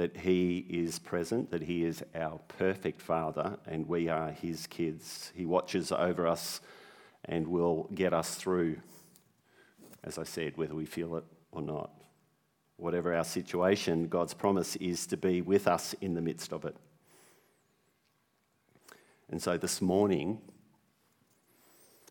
That 0.00 0.16
He 0.16 0.64
is 0.70 0.98
present, 0.98 1.50
that 1.50 1.60
He 1.60 1.84
is 1.84 2.02
our 2.14 2.40
perfect 2.48 3.02
Father, 3.02 3.58
and 3.66 3.86
we 3.86 4.08
are 4.08 4.30
His 4.30 4.66
kids. 4.66 5.30
He 5.34 5.44
watches 5.44 5.92
over 5.92 6.26
us 6.26 6.62
and 7.26 7.46
will 7.46 7.86
get 7.94 8.14
us 8.14 8.34
through, 8.34 8.78
as 10.02 10.16
I 10.16 10.24
said, 10.24 10.56
whether 10.56 10.74
we 10.74 10.86
feel 10.86 11.16
it 11.16 11.24
or 11.52 11.60
not 11.60 11.90
whatever 12.78 13.14
our 13.14 13.24
situation, 13.24 14.08
God's 14.08 14.32
promise 14.32 14.74
is 14.76 15.06
to 15.08 15.18
be 15.18 15.42
with 15.42 15.68
us 15.68 15.94
in 16.00 16.14
the 16.14 16.22
midst 16.22 16.50
of 16.54 16.64
it. 16.64 16.74
And 19.28 19.42
so 19.42 19.58
this 19.58 19.82
morning, 19.82 20.40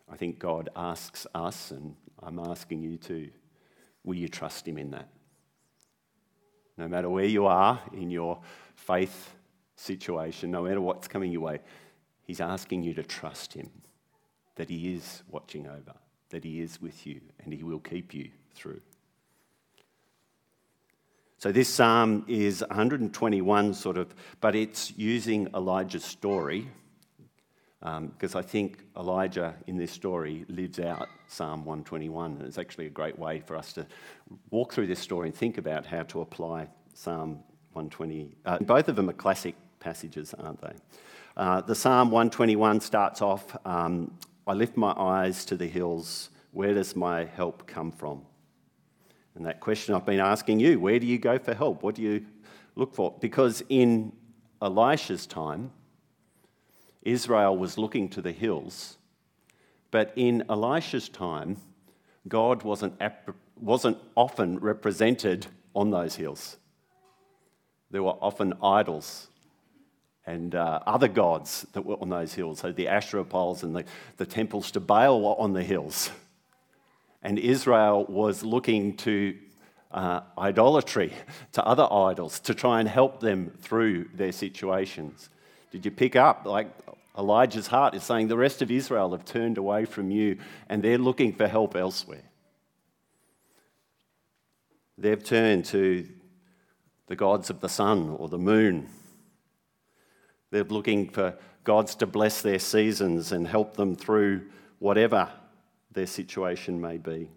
I 0.08 0.16
think 0.16 0.38
God 0.38 0.70
asks 0.76 1.26
us, 1.34 1.72
and 1.72 1.96
I'm 2.22 2.38
asking 2.38 2.84
you 2.84 2.98
too, 2.98 3.32
will 4.04 4.14
you 4.16 4.28
trust 4.28 4.68
Him 4.68 4.78
in 4.78 4.92
that? 4.92 5.10
No 6.80 6.88
matter 6.88 7.10
where 7.10 7.26
you 7.26 7.46
are 7.46 7.78
in 7.92 8.10
your 8.10 8.40
faith 8.74 9.36
situation, 9.76 10.50
no 10.50 10.64
matter 10.64 10.80
what's 10.80 11.10
coming 11.10 11.30
your 11.30 11.42
way, 11.42 11.60
He's 12.24 12.40
asking 12.40 12.84
you 12.84 12.94
to 12.94 13.04
trust 13.04 13.54
Him, 13.54 13.70
that 14.56 14.70
He 14.70 14.94
is 14.94 15.24
watching 15.30 15.68
over, 15.68 15.94
that 16.30 16.46
He 16.46 16.62
is 16.62 16.82
with 16.82 17.06
you, 17.06 17.20
and 17.44 17.52
He 17.52 17.64
will 17.64 17.80
keep 17.80 18.14
you 18.14 18.30
through. 18.54 18.80
So 21.38 21.52
this 21.52 21.68
psalm 21.68 22.24
is 22.30 22.62
121, 22.62 23.74
sort 23.74 23.98
of, 23.98 24.16
but 24.40 24.56
it's 24.56 24.98
using 24.98 25.50
Elijah's 25.54 26.06
story 26.06 26.70
because 27.82 28.36
um, 28.36 28.40
I 28.40 28.42
think 28.42 28.84
Elijah 28.98 29.56
in 29.68 29.78
this 29.78 29.92
story 29.92 30.46
lives 30.50 30.80
out 30.80 31.08
Psalm 31.28 31.64
121. 31.64 32.34
And 32.34 32.42
it's 32.42 32.58
actually 32.58 32.88
a 32.88 32.90
great 32.90 33.18
way 33.18 33.40
for 33.40 33.56
us 33.56 33.72
to 33.74 33.88
walk 34.50 34.74
through 34.74 34.88
this 34.88 35.00
story 35.00 35.30
and 35.30 35.36
think 35.36 35.58
about 35.58 35.86
how 35.86 36.04
to 36.04 36.22
apply 36.22 36.68
Psalm 36.94 37.36
120. 37.74 38.36
Uh, 38.46 38.60
both 38.60 38.90
of 38.90 38.96
them 38.96 39.10
are 39.10 39.14
classic 39.14 39.56
passages, 39.80 40.34
aren't 40.34 40.62
they? 40.62 40.74
Uh, 41.38 41.62
the 41.62 41.76
Psalm 41.76 42.12
121 42.12 42.82
starts 42.82 43.22
off 43.22 43.56
um, 43.66 44.12
I 44.50 44.54
lift 44.54 44.78
my 44.78 44.94
eyes 44.94 45.46
to 45.46 45.56
the 45.56 45.68
hills. 45.68 46.32
Where 46.54 46.74
does 46.74 46.96
my 46.96 47.26
help 47.26 47.68
come 47.68 47.92
from? 47.92 48.24
And 49.36 49.46
that 49.46 49.60
question 49.60 49.94
I've 49.94 50.08
been 50.08 50.20
asking 50.20 50.60
you 50.60 50.80
where 50.80 50.98
do 50.98 51.06
you 51.06 51.20
go 51.20 51.38
for 51.38 51.54
help? 51.54 51.84
What 51.84 51.94
do 51.94 52.02
you 52.02 52.26
look 52.76 52.96
for? 52.96 53.16
Because 53.22 53.62
in 53.70 54.12
Elisha's 54.60 55.28
time, 55.28 55.72
Israel 57.12 57.58
was 57.58 57.78
looking 57.78 58.10
to 58.10 58.22
the 58.22 58.32
hills, 58.32 58.98
but 59.92 60.14
in 60.16 60.44
Elisha's 60.50 61.10
time, 61.10 61.58
God 62.28 62.64
wasn't, 62.64 63.02
wasn't 63.60 63.98
often 64.16 64.60
represented 64.60 65.48
on 65.74 65.92
those 65.92 66.16
hills. 66.16 66.58
There 67.92 68.04
were 68.04 68.18
often 68.22 68.54
idols 68.62 69.28
and 70.26 70.54
uh, 70.54 70.80
other 70.86 71.08
gods 71.08 71.66
that 71.74 71.84
were 71.84 71.96
on 72.00 72.10
those 72.10 72.34
hills. 72.34 72.60
So 72.60 72.72
the 72.72 72.88
Asherah 72.88 73.24
poles 73.24 73.64
and 73.64 73.76
the, 73.76 73.84
the 74.18 74.26
temples 74.26 74.70
to 74.72 74.80
Baal 74.80 75.22
were 75.22 75.40
on 75.40 75.54
the 75.54 75.64
hills. 75.64 76.12
And 77.24 77.40
Israel 77.40 78.06
was 78.08 78.44
looking 78.44 78.96
to 78.98 79.36
uh, 79.92 80.22
idolatry, 80.38 81.14
to 81.54 81.66
other 81.66 81.92
idols, 81.92 82.40
to 82.42 82.54
try 82.54 82.80
and 82.80 82.88
help 82.88 83.20
them 83.20 83.52
through 83.60 84.10
their 84.14 84.32
situations. 84.32 85.30
Did 85.72 85.84
you 85.84 85.92
pick 85.92 86.16
up? 86.16 86.46
Like 86.46 86.70
Elijah's 87.20 87.68
heart 87.68 87.94
is 87.94 88.04
saying, 88.04 88.30
the 88.30 88.38
rest 88.38 88.62
of 88.62 88.72
Israel 88.72 89.12
have 89.12 89.26
turned 89.26 89.58
away 89.58 89.84
from 89.84 90.10
you 90.10 90.38
and 90.70 90.82
they're 90.82 90.98
looking 90.98 91.34
for 91.34 91.48
help 91.48 91.76
elsewhere. 91.76 92.24
They've 94.98 95.24
turned 95.24 95.66
to 95.66 96.08
the 97.08 97.18
gods 97.18 97.50
of 97.50 97.60
the 97.60 97.68
sun 97.68 98.16
or 98.18 98.30
the 98.30 98.38
moon. 98.38 98.88
They're 100.50 100.64
looking 100.64 101.10
for 101.10 101.38
gods 101.66 101.94
to 101.96 102.08
bless 102.08 102.42
their 102.42 102.60
seasons 102.60 103.34
and 103.34 103.46
help 103.46 103.76
them 103.76 103.98
through 103.98 104.48
whatever 104.80 105.30
their 105.92 106.08
situation 106.08 106.80
may 106.80 106.98
be. 106.98 107.30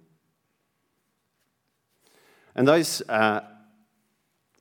And 2.54 2.68
those 2.68 3.02
uh, 3.08 3.40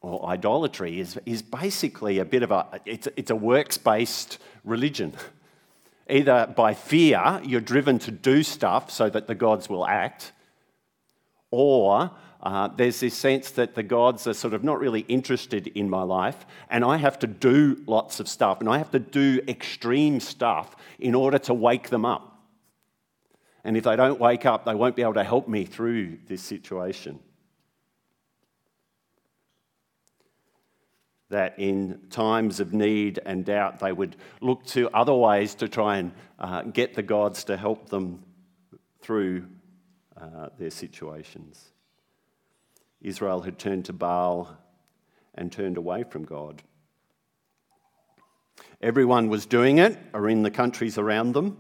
or 0.01 0.25
idolatry 0.27 0.99
is, 0.99 1.19
is 1.25 1.41
basically 1.41 2.19
a 2.19 2.25
bit 2.25 2.43
of 2.43 2.51
a 2.51 2.81
it's, 2.85 3.07
it's 3.15 3.31
a 3.31 3.35
works 3.35 3.77
based 3.77 4.39
religion 4.63 5.13
either 6.09 6.51
by 6.55 6.73
fear 6.73 7.39
you're 7.43 7.61
driven 7.61 7.99
to 7.99 8.11
do 8.11 8.43
stuff 8.43 8.89
so 8.89 9.09
that 9.09 9.27
the 9.27 9.35
gods 9.35 9.69
will 9.69 9.85
act 9.85 10.31
or 11.51 12.11
uh, 12.41 12.69
there's 12.69 12.99
this 12.99 13.15
sense 13.15 13.51
that 13.51 13.75
the 13.75 13.83
gods 13.83 14.25
are 14.25 14.33
sort 14.33 14.53
of 14.53 14.63
not 14.63 14.79
really 14.79 15.01
interested 15.01 15.67
in 15.67 15.89
my 15.89 16.01
life, 16.01 16.45
and 16.69 16.83
I 16.83 16.97
have 16.97 17.19
to 17.19 17.27
do 17.27 17.83
lots 17.85 18.19
of 18.19 18.27
stuff, 18.27 18.61
and 18.61 18.69
I 18.69 18.79
have 18.79 18.89
to 18.91 18.99
do 18.99 19.41
extreme 19.47 20.19
stuff 20.19 20.75
in 20.97 21.13
order 21.13 21.37
to 21.39 21.53
wake 21.53 21.89
them 21.89 22.03
up. 22.03 22.39
And 23.63 23.77
if 23.77 23.83
they 23.83 23.95
don't 23.95 24.19
wake 24.19 24.47
up, 24.47 24.65
they 24.65 24.73
won't 24.73 24.95
be 24.95 25.03
able 25.03 25.13
to 25.13 25.23
help 25.23 25.47
me 25.47 25.65
through 25.65 26.17
this 26.27 26.41
situation. 26.41 27.19
That 31.31 31.57
in 31.57 31.99
times 32.09 32.59
of 32.59 32.73
need 32.73 33.19
and 33.25 33.45
doubt, 33.45 33.79
they 33.79 33.91
would 33.93 34.15
look 34.41 34.65
to 34.67 34.89
other 34.89 35.13
ways 35.13 35.55
to 35.55 35.67
try 35.67 35.97
and 35.97 36.11
uh, 36.37 36.63
get 36.63 36.93
the 36.93 37.03
gods 37.03 37.45
to 37.45 37.55
help 37.55 37.89
them 37.89 38.23
through 39.01 39.47
uh, 40.19 40.49
their 40.59 40.69
situations. 40.69 41.71
Israel 43.01 43.41
had 43.41 43.57
turned 43.57 43.85
to 43.85 43.93
Baal 43.93 44.55
and 45.33 45.51
turned 45.51 45.77
away 45.77 46.03
from 46.03 46.25
God. 46.25 46.61
Everyone 48.81 49.29
was 49.29 49.45
doing 49.45 49.77
it, 49.77 49.97
or 50.13 50.27
in 50.27 50.43
the 50.43 50.51
countries 50.51 50.97
around 50.97 51.33
them. 51.33 51.57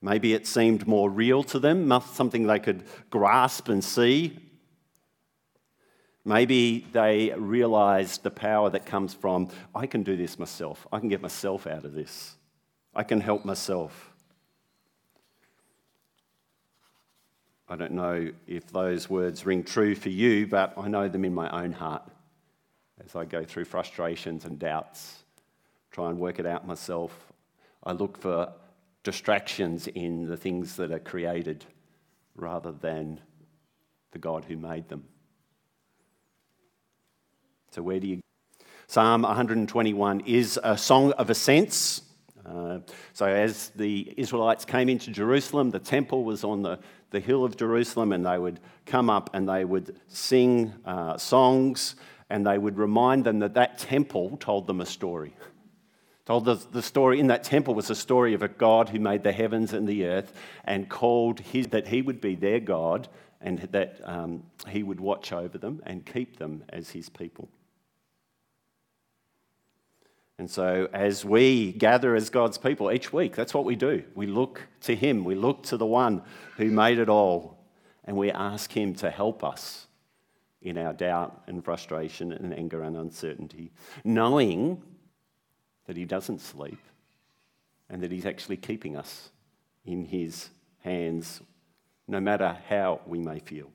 Maybe 0.00 0.34
it 0.34 0.46
seemed 0.46 0.86
more 0.86 1.10
real 1.10 1.42
to 1.44 1.58
them, 1.58 1.90
something 2.12 2.46
they 2.46 2.60
could 2.60 2.84
grasp 3.10 3.68
and 3.68 3.82
see. 3.82 4.38
Maybe 6.24 6.86
they 6.92 7.34
realized 7.36 8.22
the 8.22 8.30
power 8.30 8.70
that 8.70 8.86
comes 8.86 9.12
from, 9.12 9.50
I 9.74 9.86
can 9.86 10.02
do 10.02 10.16
this 10.16 10.38
myself. 10.38 10.86
I 10.90 10.98
can 10.98 11.08
get 11.08 11.20
myself 11.20 11.66
out 11.66 11.84
of 11.84 11.92
this. 11.92 12.36
I 12.94 13.02
can 13.02 13.20
help 13.20 13.44
myself. 13.44 14.10
I 17.68 17.76
don't 17.76 17.92
know 17.92 18.30
if 18.46 18.66
those 18.68 19.10
words 19.10 19.44
ring 19.44 19.64
true 19.64 19.94
for 19.94 20.08
you, 20.08 20.46
but 20.46 20.74
I 20.76 20.88
know 20.88 21.08
them 21.08 21.24
in 21.24 21.34
my 21.34 21.50
own 21.50 21.72
heart 21.72 22.02
as 23.04 23.16
I 23.16 23.24
go 23.24 23.44
through 23.44 23.64
frustrations 23.64 24.44
and 24.44 24.58
doubts, 24.58 25.24
try 25.90 26.08
and 26.08 26.18
work 26.18 26.38
it 26.38 26.46
out 26.46 26.66
myself. 26.66 27.32
I 27.82 27.92
look 27.92 28.18
for 28.18 28.52
distractions 29.02 29.88
in 29.88 30.26
the 30.26 30.36
things 30.36 30.76
that 30.76 30.90
are 30.90 30.98
created 30.98 31.64
rather 32.34 32.72
than 32.72 33.20
the 34.12 34.18
God 34.18 34.44
who 34.44 34.56
made 34.56 34.88
them. 34.88 35.04
So, 37.74 37.82
where 37.82 37.98
do 37.98 38.06
you? 38.06 38.20
Psalm 38.86 39.22
121 39.22 40.20
is 40.20 40.60
a 40.62 40.78
song 40.78 41.10
of 41.14 41.28
ascents. 41.28 42.02
Uh, 42.46 42.78
so, 43.12 43.26
as 43.26 43.70
the 43.70 44.14
Israelites 44.16 44.64
came 44.64 44.88
into 44.88 45.10
Jerusalem, 45.10 45.72
the 45.72 45.80
temple 45.80 46.22
was 46.22 46.44
on 46.44 46.62
the, 46.62 46.78
the 47.10 47.18
hill 47.18 47.44
of 47.44 47.56
Jerusalem, 47.56 48.12
and 48.12 48.24
they 48.24 48.38
would 48.38 48.60
come 48.86 49.10
up 49.10 49.30
and 49.34 49.48
they 49.48 49.64
would 49.64 49.98
sing 50.06 50.72
uh, 50.84 51.18
songs, 51.18 51.96
and 52.30 52.46
they 52.46 52.58
would 52.58 52.78
remind 52.78 53.24
them 53.24 53.40
that 53.40 53.54
that 53.54 53.78
temple 53.78 54.36
told 54.36 54.68
them 54.68 54.80
a 54.80 54.86
story. 54.86 55.34
Told 56.26 56.44
the, 56.44 56.54
the 56.70 56.80
story 56.80 57.18
in 57.18 57.26
that 57.26 57.42
temple 57.42 57.74
was 57.74 57.90
a 57.90 57.96
story 57.96 58.34
of 58.34 58.42
a 58.42 58.48
God 58.48 58.90
who 58.90 59.00
made 59.00 59.24
the 59.24 59.32
heavens 59.32 59.72
and 59.72 59.88
the 59.88 60.06
earth 60.06 60.32
and 60.62 60.88
called 60.88 61.40
his, 61.40 61.66
that 61.68 61.88
he 61.88 62.02
would 62.02 62.20
be 62.20 62.36
their 62.36 62.60
God 62.60 63.08
and 63.40 63.58
that 63.58 64.00
um, 64.04 64.44
he 64.68 64.84
would 64.84 65.00
watch 65.00 65.32
over 65.32 65.58
them 65.58 65.82
and 65.84 66.06
keep 66.06 66.38
them 66.38 66.62
as 66.68 66.90
his 66.90 67.08
people. 67.08 67.48
And 70.38 70.50
so, 70.50 70.88
as 70.92 71.24
we 71.24 71.72
gather 71.72 72.16
as 72.16 72.28
God's 72.28 72.58
people 72.58 72.90
each 72.90 73.12
week, 73.12 73.36
that's 73.36 73.54
what 73.54 73.64
we 73.64 73.76
do. 73.76 74.02
We 74.14 74.26
look 74.26 74.62
to 74.82 74.96
Him, 74.96 75.24
we 75.24 75.36
look 75.36 75.62
to 75.64 75.76
the 75.76 75.86
one 75.86 76.22
who 76.56 76.70
made 76.70 76.98
it 76.98 77.08
all, 77.08 77.58
and 78.04 78.16
we 78.16 78.32
ask 78.32 78.72
Him 78.72 78.94
to 78.96 79.10
help 79.10 79.44
us 79.44 79.86
in 80.60 80.76
our 80.76 80.92
doubt 80.92 81.42
and 81.46 81.64
frustration 81.64 82.32
and 82.32 82.52
anger 82.52 82.82
and 82.82 82.96
uncertainty, 82.96 83.70
knowing 84.02 84.82
that 85.86 85.96
He 85.96 86.04
doesn't 86.04 86.40
sleep 86.40 86.80
and 87.88 88.02
that 88.02 88.10
He's 88.10 88.26
actually 88.26 88.56
keeping 88.56 88.96
us 88.96 89.30
in 89.84 90.04
His 90.04 90.50
hands, 90.78 91.42
no 92.08 92.18
matter 92.18 92.58
how 92.68 93.00
we 93.06 93.20
may 93.20 93.38
feel. 93.38 93.70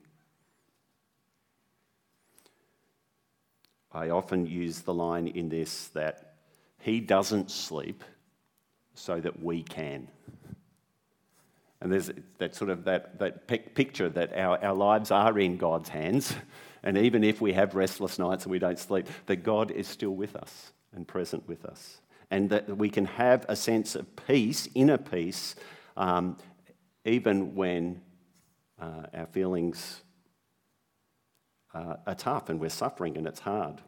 I 3.92 4.10
often 4.10 4.46
use 4.46 4.80
the 4.80 4.94
line 4.94 5.26
in 5.26 5.48
this 5.48 5.88
that 5.88 6.29
He 6.80 7.00
doesn't 7.00 7.50
sleep 7.50 8.02
so 8.94 9.20
that 9.20 9.42
we 9.42 9.62
can. 9.62 10.08
And 11.80 11.90
there's 11.90 12.10
that 12.38 12.54
sort 12.54 12.70
of 12.70 12.84
that, 12.84 13.18
that 13.18 13.46
picture 13.46 14.08
that 14.10 14.36
our, 14.36 14.62
our 14.62 14.74
lives 14.74 15.10
are 15.10 15.38
in 15.38 15.56
God's 15.56 15.88
hands. 15.88 16.34
And 16.82 16.96
even 16.98 17.24
if 17.24 17.40
we 17.40 17.52
have 17.52 17.74
restless 17.74 18.18
nights 18.18 18.44
and 18.44 18.50
we 18.50 18.58
don't 18.58 18.78
sleep, 18.78 19.06
that 19.26 19.42
God 19.42 19.70
is 19.70 19.86
still 19.86 20.14
with 20.14 20.34
us 20.36 20.72
and 20.94 21.06
present 21.06 21.46
with 21.46 21.64
us. 21.64 22.00
And 22.30 22.48
that 22.50 22.76
we 22.76 22.88
can 22.88 23.04
have 23.04 23.44
a 23.48 23.56
sense 23.56 23.94
of 23.94 24.16
peace, 24.26 24.68
inner 24.74 24.98
peace, 24.98 25.56
um, 25.96 26.36
even 27.04 27.54
when 27.54 28.00
uh, 28.80 29.06
our 29.12 29.26
feelings 29.26 30.02
uh, 31.74 31.96
are 32.06 32.14
tough 32.14 32.48
and 32.48 32.60
we're 32.60 32.70
suffering 32.70 33.16
and 33.16 33.26
it's 33.26 33.40
hard. 33.40 33.80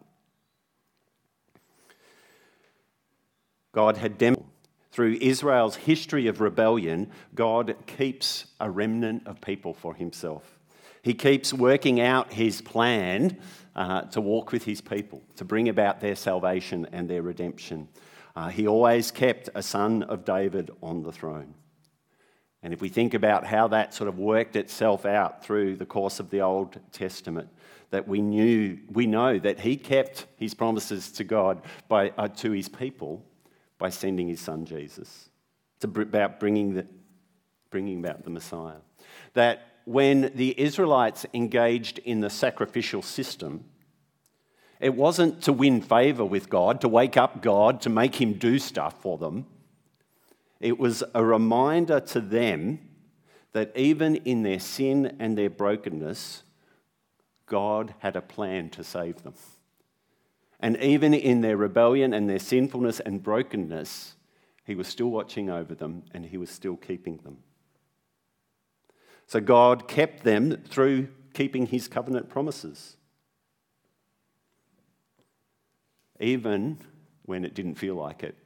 God 3.72 3.96
had 3.96 4.18
demonstrated 4.18 4.52
through 4.92 5.16
Israel's 5.22 5.76
history 5.76 6.26
of 6.26 6.42
rebellion, 6.42 7.10
God 7.34 7.74
keeps 7.86 8.44
a 8.60 8.70
remnant 8.70 9.26
of 9.26 9.40
people 9.40 9.72
for 9.72 9.94
himself. 9.94 10.58
He 11.02 11.14
keeps 11.14 11.52
working 11.52 11.98
out 11.98 12.32
his 12.34 12.60
plan 12.60 13.38
uh, 13.74 14.02
to 14.02 14.20
walk 14.20 14.52
with 14.52 14.64
his 14.64 14.82
people, 14.82 15.22
to 15.36 15.44
bring 15.44 15.70
about 15.70 16.00
their 16.00 16.14
salvation 16.14 16.86
and 16.92 17.08
their 17.08 17.22
redemption. 17.22 17.88
Uh, 18.36 18.48
he 18.48 18.68
always 18.68 19.10
kept 19.10 19.48
a 19.54 19.62
son 19.62 20.02
of 20.04 20.26
David 20.26 20.70
on 20.82 21.02
the 21.02 21.10
throne. 21.10 21.54
And 22.62 22.72
if 22.72 22.80
we 22.80 22.90
think 22.90 23.14
about 23.14 23.44
how 23.46 23.68
that 23.68 23.94
sort 23.94 24.08
of 24.08 24.18
worked 24.18 24.54
itself 24.54 25.06
out 25.06 25.42
through 25.42 25.76
the 25.76 25.86
course 25.86 26.20
of 26.20 26.30
the 26.30 26.42
Old 26.42 26.78
Testament, 26.92 27.48
that 27.90 28.06
we 28.06 28.20
knew, 28.20 28.78
we 28.90 29.06
know 29.06 29.38
that 29.38 29.60
he 29.60 29.76
kept 29.76 30.26
his 30.36 30.54
promises 30.54 31.10
to 31.12 31.24
God 31.24 31.62
by, 31.88 32.10
uh, 32.10 32.28
to 32.28 32.52
his 32.52 32.68
people 32.68 33.24
by 33.82 33.90
sending 33.90 34.28
his 34.28 34.40
son 34.40 34.64
Jesus. 34.64 35.28
It's 35.74 35.84
about 35.84 36.38
bringing, 36.38 36.74
the, 36.74 36.86
bringing 37.68 37.98
about 37.98 38.22
the 38.22 38.30
Messiah. 38.30 38.76
That 39.34 39.80
when 39.86 40.30
the 40.36 40.54
Israelites 40.56 41.26
engaged 41.34 41.98
in 41.98 42.20
the 42.20 42.30
sacrificial 42.30 43.02
system, 43.02 43.64
it 44.78 44.94
wasn't 44.94 45.42
to 45.42 45.52
win 45.52 45.80
favour 45.80 46.24
with 46.24 46.48
God, 46.48 46.80
to 46.82 46.88
wake 46.88 47.16
up 47.16 47.42
God, 47.42 47.80
to 47.80 47.90
make 47.90 48.20
him 48.20 48.34
do 48.34 48.60
stuff 48.60 49.02
for 49.02 49.18
them. 49.18 49.46
It 50.60 50.78
was 50.78 51.02
a 51.12 51.24
reminder 51.24 51.98
to 51.98 52.20
them 52.20 52.88
that 53.50 53.76
even 53.76 54.14
in 54.14 54.44
their 54.44 54.60
sin 54.60 55.16
and 55.18 55.36
their 55.36 55.50
brokenness, 55.50 56.44
God 57.46 57.96
had 57.98 58.14
a 58.14 58.22
plan 58.22 58.70
to 58.70 58.84
save 58.84 59.24
them. 59.24 59.34
And 60.62 60.76
even 60.78 61.12
in 61.12 61.42
their 61.42 61.58
rebellion 61.58 62.14
and 62.14 62.30
their 62.30 62.38
sinfulness 62.38 63.00
and 63.00 63.22
brokenness, 63.22 64.14
He 64.64 64.74
was 64.74 64.88
still 64.88 65.10
watching 65.10 65.50
over 65.50 65.74
them 65.74 66.04
and 66.14 66.24
He 66.24 66.38
was 66.38 66.48
still 66.48 66.76
keeping 66.76 67.18
them. 67.18 67.38
So 69.26 69.40
God 69.40 69.88
kept 69.88 70.24
them 70.24 70.62
through 70.68 71.08
keeping 71.32 71.66
his 71.66 71.88
covenant 71.88 72.28
promises. 72.28 72.96
Even 76.20 76.78
when 77.24 77.44
it 77.44 77.54
didn't 77.54 77.76
feel 77.76 77.94
like 77.94 78.22
it. 78.22 78.36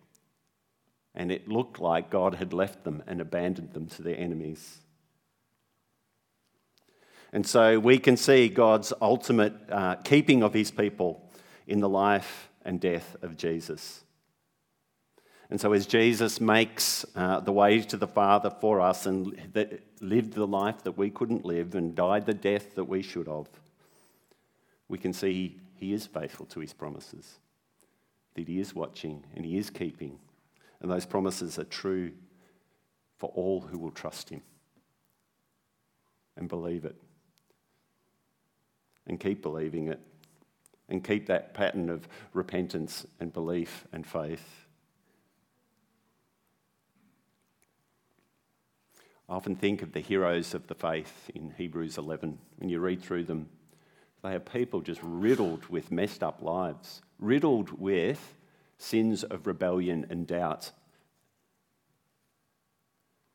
And 1.14 1.32
it 1.32 1.48
looked 1.48 1.80
like 1.80 2.10
God 2.10 2.36
had 2.36 2.52
left 2.52 2.84
them 2.84 3.02
and 3.06 3.20
abandoned 3.20 3.72
them 3.72 3.86
to 3.88 4.02
their 4.02 4.16
enemies. 4.16 4.78
And 7.32 7.46
so 7.46 7.78
we 7.80 7.98
can 7.98 8.16
see 8.16 8.48
God's 8.48 8.92
ultimate 9.00 9.54
uh, 9.70 9.96
keeping 9.96 10.42
of 10.42 10.54
his 10.54 10.70
people 10.70 11.25
in 11.66 11.80
the 11.80 11.88
life 11.88 12.48
and 12.64 12.80
death 12.80 13.16
of 13.22 13.36
Jesus. 13.36 14.04
And 15.48 15.60
so, 15.60 15.72
as 15.72 15.86
Jesus 15.86 16.40
makes 16.40 17.04
uh, 17.14 17.40
the 17.40 17.52
way 17.52 17.80
to 17.80 17.96
the 17.96 18.08
Father 18.08 18.50
for 18.50 18.80
us 18.80 19.06
and 19.06 19.36
lived 20.00 20.32
the 20.32 20.46
life 20.46 20.82
that 20.82 20.98
we 20.98 21.08
couldn't 21.08 21.44
live 21.44 21.74
and 21.74 21.94
died 21.94 22.26
the 22.26 22.34
death 22.34 22.74
that 22.74 22.84
we 22.84 23.02
should 23.02 23.28
have, 23.28 23.48
we 24.88 24.98
can 24.98 25.12
see 25.12 25.56
he 25.76 25.92
is 25.92 26.06
faithful 26.06 26.46
to 26.46 26.60
his 26.60 26.72
promises, 26.72 27.38
that 28.34 28.48
he 28.48 28.58
is 28.58 28.74
watching 28.74 29.24
and 29.36 29.44
he 29.44 29.56
is 29.56 29.70
keeping. 29.70 30.18
And 30.80 30.90
those 30.90 31.06
promises 31.06 31.58
are 31.58 31.64
true 31.64 32.12
for 33.18 33.30
all 33.34 33.60
who 33.60 33.78
will 33.78 33.92
trust 33.92 34.28
him 34.30 34.42
and 36.36 36.48
believe 36.48 36.84
it 36.84 36.96
and 39.06 39.20
keep 39.20 39.42
believing 39.42 39.88
it 39.88 40.00
and 40.88 41.02
keep 41.02 41.26
that 41.26 41.54
pattern 41.54 41.90
of 41.90 42.08
repentance 42.32 43.06
and 43.18 43.32
belief 43.32 43.86
and 43.92 44.06
faith. 44.06 44.66
I 49.28 49.34
often 49.34 49.56
think 49.56 49.82
of 49.82 49.92
the 49.92 50.00
heroes 50.00 50.54
of 50.54 50.68
the 50.68 50.74
faith 50.76 51.30
in 51.34 51.52
Hebrews 51.58 51.98
11. 51.98 52.38
When 52.58 52.68
you 52.68 52.78
read 52.78 53.02
through 53.02 53.24
them, 53.24 53.48
they 54.22 54.34
are 54.34 54.40
people 54.40 54.80
just 54.80 55.00
riddled 55.02 55.66
with 55.66 55.90
messed 55.90 56.22
up 56.22 56.42
lives, 56.42 57.02
riddled 57.18 57.78
with 57.80 58.36
sins 58.78 59.24
of 59.24 59.46
rebellion 59.46 60.06
and 60.10 60.26
doubt. 60.26 60.70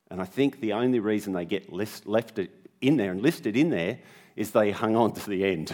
And 0.10 0.22
I 0.22 0.26
think 0.26 0.60
the 0.60 0.74
only 0.74 1.00
reason 1.00 1.34
they 1.34 1.46
get 1.46 1.72
left 1.74 2.40
in 2.82 2.98
there 2.98 3.12
and 3.12 3.22
listed 3.22 3.58
in 3.58 3.70
there 3.70 4.00
is 4.36 4.52
they 4.52 4.72
hung 4.72 4.96
on 4.96 5.14
to 5.14 5.30
the 5.30 5.46
end. 5.46 5.74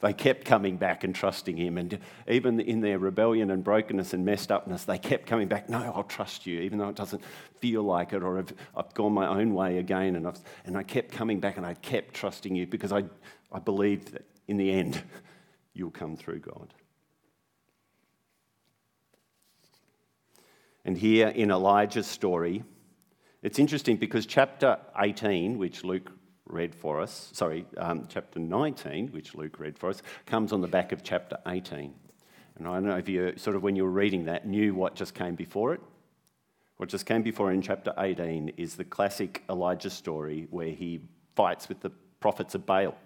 They 0.00 0.12
kept 0.12 0.44
coming 0.44 0.76
back 0.76 1.02
and 1.02 1.12
trusting 1.12 1.56
him. 1.56 1.76
And 1.76 1.98
even 2.28 2.60
in 2.60 2.80
their 2.80 2.98
rebellion 2.98 3.50
and 3.50 3.64
brokenness 3.64 4.14
and 4.14 4.24
messed 4.24 4.52
upness, 4.52 4.84
they 4.84 4.98
kept 4.98 5.26
coming 5.26 5.48
back. 5.48 5.68
No, 5.68 5.92
I'll 5.94 6.04
trust 6.04 6.46
you, 6.46 6.60
even 6.60 6.78
though 6.78 6.88
it 6.88 6.94
doesn't 6.94 7.24
feel 7.58 7.82
like 7.82 8.12
it, 8.12 8.22
or 8.22 8.38
I've, 8.38 8.54
I've 8.76 8.94
gone 8.94 9.12
my 9.12 9.26
own 9.26 9.54
way 9.54 9.78
again. 9.78 10.14
And, 10.14 10.26
I've, 10.26 10.38
and 10.64 10.76
I 10.76 10.84
kept 10.84 11.10
coming 11.10 11.40
back 11.40 11.56
and 11.56 11.66
I 11.66 11.74
kept 11.74 12.14
trusting 12.14 12.54
you 12.54 12.66
because 12.66 12.92
I, 12.92 13.04
I 13.50 13.58
believed 13.58 14.12
that 14.12 14.24
in 14.46 14.56
the 14.56 14.70
end, 14.70 15.02
you'll 15.74 15.90
come 15.90 16.16
through, 16.16 16.40
God. 16.40 16.72
And 20.84 20.96
here 20.96 21.28
in 21.28 21.50
Elijah's 21.50 22.06
story, 22.06 22.62
it's 23.42 23.58
interesting 23.58 23.96
because 23.96 24.26
chapter 24.26 24.78
18, 24.96 25.58
which 25.58 25.84
Luke 25.84 26.12
read 26.48 26.74
for 26.74 27.00
us, 27.00 27.30
sorry, 27.32 27.66
um, 27.76 28.06
chapter 28.08 28.38
19, 28.38 29.08
which 29.08 29.34
Luke 29.34 29.58
read 29.60 29.78
for 29.78 29.88
us, 29.88 30.02
comes 30.26 30.52
on 30.52 30.60
the 30.60 30.68
back 30.68 30.92
of 30.92 31.02
chapter 31.02 31.38
18. 31.46 31.94
And 32.58 32.66
I 32.66 32.74
don't 32.74 32.86
know 32.86 32.96
if 32.96 33.08
you 33.08 33.34
sort 33.36 33.56
of, 33.56 33.62
when 33.62 33.76
you 33.76 33.84
were 33.84 33.90
reading 33.90 34.24
that, 34.24 34.46
knew 34.46 34.74
what 34.74 34.94
just 34.94 35.14
came 35.14 35.34
before 35.34 35.74
it. 35.74 35.80
What 36.76 36.88
just 36.88 37.06
came 37.06 37.22
before 37.22 37.52
in 37.52 37.62
chapter 37.62 37.92
18 37.98 38.52
is 38.56 38.76
the 38.76 38.84
classic 38.84 39.42
Elijah 39.48 39.90
story 39.90 40.46
where 40.50 40.70
he 40.70 41.00
fights 41.34 41.68
with 41.68 41.80
the 41.80 41.90
prophets 42.20 42.54
of 42.54 42.66
Baal. 42.66 42.96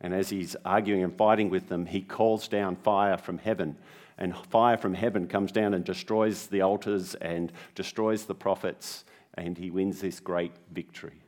And 0.00 0.12
as 0.12 0.30
he's 0.30 0.56
arguing 0.64 1.04
and 1.04 1.16
fighting 1.16 1.50
with 1.50 1.68
them, 1.68 1.86
he 1.86 2.00
calls 2.00 2.48
down 2.48 2.76
fire 2.76 3.16
from 3.16 3.38
heaven. 3.38 3.76
And 4.18 4.36
fire 4.36 4.76
from 4.76 4.94
heaven 4.94 5.28
comes 5.28 5.52
down 5.52 5.74
and 5.74 5.84
destroys 5.84 6.46
the 6.46 6.62
altars 6.62 7.14
and 7.16 7.52
destroys 7.74 8.24
the 8.24 8.34
prophets. 8.34 9.04
And 9.34 9.56
he 9.56 9.70
wins 9.70 10.00
this 10.00 10.20
great 10.20 10.52
victory. 10.72 11.21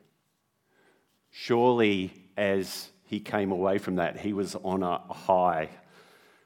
Surely, 1.36 2.12
as 2.36 2.90
he 3.06 3.18
came 3.18 3.50
away 3.50 3.78
from 3.78 3.96
that, 3.96 4.20
he 4.20 4.32
was 4.32 4.54
on 4.54 4.84
a 4.84 4.98
high, 5.12 5.68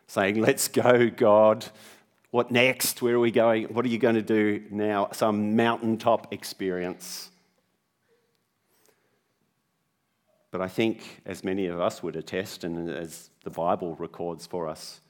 saying, 0.07 0.41
Let's 0.41 0.67
go, 0.67 1.11
God. 1.11 1.67
What 2.31 2.51
next? 2.51 3.03
Where 3.03 3.17
are 3.17 3.21
we 3.21 3.31
going? 3.31 3.65
What 3.65 3.85
are 3.85 3.89
you 3.89 3.99
going 3.99 4.15
to 4.15 4.23
do 4.23 4.65
now? 4.71 5.11
Some 5.13 5.57
mountaintop 5.57 6.33
experience. 6.33 7.31
But 10.51 10.63
I 10.63 10.69
think, 10.69 11.21
as 11.27 11.45
many 11.45 11.67
of 11.67 11.79
us 11.79 12.03
would 12.03 12.17
attest, 12.17 12.65
and 12.65 12.89
as 12.89 13.29
the 13.45 13.51
Bible 13.51 13.95
records 13.97 14.47
for 14.47 14.67
us, 14.67 15.03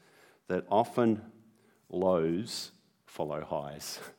that 0.48 0.64
often 0.72 1.22
lows 1.88 2.72
follow 3.06 3.44
highs. 3.44 4.00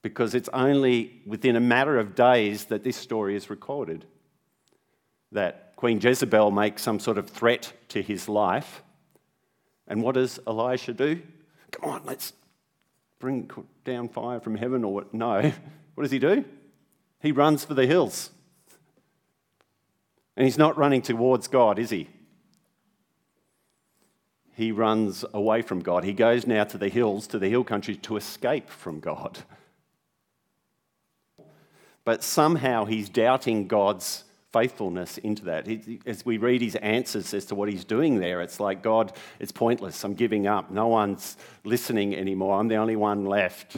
Because 0.00 0.34
it's 0.34 0.48
only 0.54 1.20
within 1.26 1.56
a 1.56 1.60
matter 1.60 1.98
of 1.98 2.14
days 2.14 2.66
that 2.66 2.84
this 2.84 2.96
story 2.96 3.34
is 3.34 3.50
recorded 3.50 4.06
that 5.32 5.76
Queen 5.76 6.00
Jezebel 6.00 6.50
makes 6.50 6.82
some 6.82 6.98
sort 6.98 7.18
of 7.18 7.28
threat 7.28 7.72
to 7.88 8.02
his 8.02 8.28
life. 8.28 8.82
And 9.86 10.02
what 10.02 10.14
does 10.14 10.38
Elisha 10.46 10.92
do? 10.92 11.22
Come 11.70 11.90
on, 11.90 12.02
let's 12.04 12.32
bring 13.18 13.50
down 13.84 14.08
fire 14.08 14.40
from 14.40 14.56
heaven 14.56 14.84
or 14.84 14.92
what? 14.94 15.14
No. 15.14 15.52
What 15.94 16.04
does 16.04 16.12
he 16.12 16.20
do? 16.20 16.44
He 17.20 17.32
runs 17.32 17.64
for 17.64 17.74
the 17.74 17.84
hills. 17.84 18.30
And 20.36 20.44
he's 20.44 20.56
not 20.56 20.78
running 20.78 21.02
towards 21.02 21.48
God, 21.48 21.80
is 21.80 21.90
he? 21.90 22.08
He 24.54 24.70
runs 24.70 25.24
away 25.34 25.62
from 25.62 25.80
God. 25.80 26.04
He 26.04 26.12
goes 26.12 26.46
now 26.46 26.62
to 26.62 26.78
the 26.78 26.88
hills, 26.88 27.26
to 27.28 27.40
the 27.40 27.48
hill 27.48 27.64
country, 27.64 27.96
to 27.96 28.16
escape 28.16 28.70
from 28.70 29.00
God. 29.00 29.40
But 32.04 32.22
somehow 32.22 32.84
he's 32.84 33.08
doubting 33.08 33.66
God's 33.66 34.22
faithfulness 34.52 35.18
into 35.18 35.44
that. 35.44 35.68
as 36.06 36.24
we 36.24 36.38
read 36.38 36.62
his 36.62 36.76
answers 36.76 37.34
as 37.34 37.46
to 37.46 37.54
what 37.54 37.68
he's 37.68 37.84
doing 37.84 38.18
there, 38.18 38.40
it's 38.40 38.60
like, 38.60 38.82
God, 38.82 39.12
it's 39.38 39.52
pointless. 39.52 40.02
I'm 40.04 40.14
giving 40.14 40.46
up. 40.46 40.70
No 40.70 40.88
one's 40.88 41.36
listening 41.64 42.16
anymore. 42.16 42.58
I'm 42.58 42.68
the 42.68 42.76
only 42.76 42.96
one 42.96 43.26
left. 43.26 43.76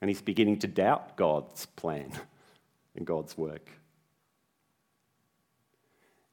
And 0.00 0.08
he's 0.08 0.20
beginning 0.20 0.58
to 0.60 0.66
doubt 0.66 1.16
God's 1.16 1.66
plan 1.66 2.12
and 2.94 3.06
God's 3.06 3.36
work. 3.38 3.70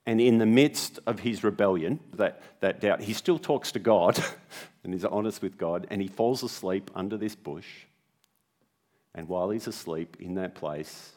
And 0.06 0.20
in 0.20 0.40
the 0.40 0.46
midst 0.46 1.00
of 1.06 1.20
his 1.20 1.44
rebellion, 1.44 2.00
that, 2.16 2.42
that 2.62 2.82
doubt, 2.82 3.02
he 3.02 3.14
still 3.14 3.38
talks 3.38 3.72
to 3.74 3.80
God 3.80 4.22
and 4.84 4.94
is 4.94 5.06
honest 5.06 5.42
with 5.42 5.58
God, 5.58 5.86
and 5.92 6.02
he 6.02 6.08
falls 6.08 6.42
asleep 6.42 6.90
under 6.96 7.16
this 7.16 7.36
bush. 7.36 7.68
And 9.14 9.28
while 9.28 9.52
he's 9.52 9.68
asleep 9.68 10.18
in 10.20 10.34
that 10.36 10.56
place, 10.56 11.12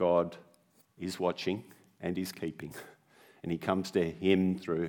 God 0.00 0.34
is 0.98 1.20
watching 1.20 1.62
and 2.00 2.16
is 2.16 2.32
keeping. 2.32 2.72
And 3.42 3.52
he 3.52 3.58
comes 3.58 3.90
to 3.90 4.02
him 4.02 4.58
through 4.58 4.84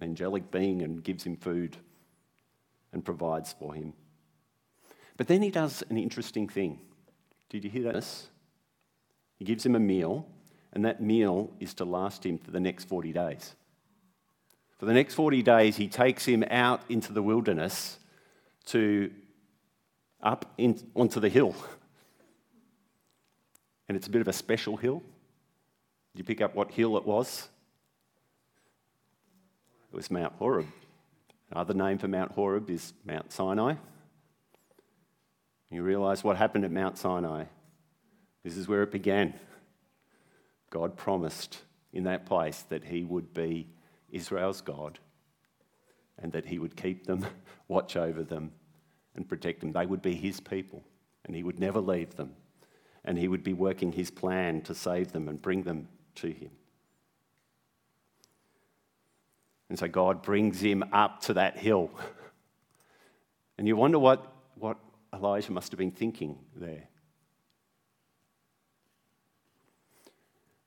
an 0.00 0.08
angelic 0.08 0.50
being 0.50 0.82
and 0.82 1.04
gives 1.04 1.22
him 1.22 1.36
food 1.36 1.76
and 2.92 3.04
provides 3.04 3.54
for 3.56 3.74
him. 3.74 3.92
But 5.16 5.28
then 5.28 5.40
he 5.40 5.52
does 5.52 5.84
an 5.88 5.96
interesting 5.96 6.48
thing. 6.48 6.80
Did 7.48 7.62
you 7.62 7.70
hear 7.70 7.92
that? 7.92 8.04
He 9.38 9.44
gives 9.44 9.64
him 9.64 9.76
a 9.76 9.80
meal, 9.80 10.26
and 10.72 10.84
that 10.84 11.00
meal 11.00 11.52
is 11.60 11.72
to 11.74 11.84
last 11.84 12.26
him 12.26 12.36
for 12.36 12.50
the 12.50 12.58
next 12.58 12.88
40 12.88 13.12
days. 13.12 13.54
For 14.78 14.86
the 14.86 14.94
next 14.94 15.14
40 15.14 15.44
days, 15.44 15.76
he 15.76 15.86
takes 15.86 16.24
him 16.24 16.42
out 16.50 16.82
into 16.88 17.12
the 17.12 17.22
wilderness 17.22 18.00
to 18.66 19.12
up 20.20 20.52
in, 20.58 20.76
onto 20.96 21.20
the 21.20 21.28
hill 21.28 21.54
and 23.88 23.96
it's 23.96 24.06
a 24.06 24.10
bit 24.10 24.20
of 24.20 24.28
a 24.28 24.32
special 24.32 24.76
hill. 24.76 25.02
Did 26.12 26.20
you 26.20 26.24
pick 26.24 26.40
up 26.40 26.54
what 26.54 26.70
hill 26.70 26.96
it 26.96 27.06
was? 27.06 27.48
It 29.92 29.96
was 29.96 30.10
Mount 30.10 30.34
Horeb. 30.34 30.66
Another 31.50 31.74
name 31.74 31.98
for 31.98 32.08
Mount 32.08 32.32
Horeb 32.32 32.68
is 32.70 32.92
Mount 33.04 33.32
Sinai. 33.32 33.74
You 35.70 35.82
realize 35.82 36.24
what 36.24 36.36
happened 36.36 36.64
at 36.64 36.70
Mount 36.70 36.98
Sinai. 36.98 37.44
This 38.42 38.56
is 38.56 38.68
where 38.68 38.82
it 38.82 38.90
began. 38.90 39.34
God 40.70 40.96
promised 40.96 41.58
in 41.92 42.04
that 42.04 42.26
place 42.26 42.62
that 42.68 42.84
He 42.84 43.04
would 43.04 43.32
be 43.32 43.68
Israel's 44.10 44.60
God 44.60 44.98
and 46.18 46.32
that 46.32 46.46
He 46.46 46.58
would 46.58 46.76
keep 46.76 47.06
them, 47.06 47.26
watch 47.68 47.96
over 47.96 48.22
them, 48.22 48.52
and 49.14 49.28
protect 49.28 49.60
them. 49.60 49.72
They 49.72 49.86
would 49.86 50.02
be 50.02 50.14
His 50.14 50.40
people, 50.40 50.82
and 51.24 51.34
He 51.34 51.42
would 51.42 51.60
never 51.60 51.80
leave 51.80 52.16
them 52.16 52.34
and 53.06 53.16
he 53.16 53.28
would 53.28 53.44
be 53.44 53.52
working 53.52 53.92
his 53.92 54.10
plan 54.10 54.60
to 54.62 54.74
save 54.74 55.12
them 55.12 55.28
and 55.28 55.40
bring 55.40 55.62
them 55.62 55.88
to 56.16 56.28
him. 56.28 56.50
And 59.68 59.78
so 59.78 59.88
God 59.88 60.22
brings 60.22 60.60
him 60.60 60.84
up 60.92 61.20
to 61.22 61.34
that 61.34 61.56
hill. 61.56 61.90
And 63.58 63.66
you 63.66 63.74
wonder 63.74 63.98
what, 63.98 64.34
what 64.56 64.76
Elijah 65.14 65.50
must 65.50 65.72
have 65.72 65.78
been 65.78 65.90
thinking 65.90 66.38
there. 66.54 66.88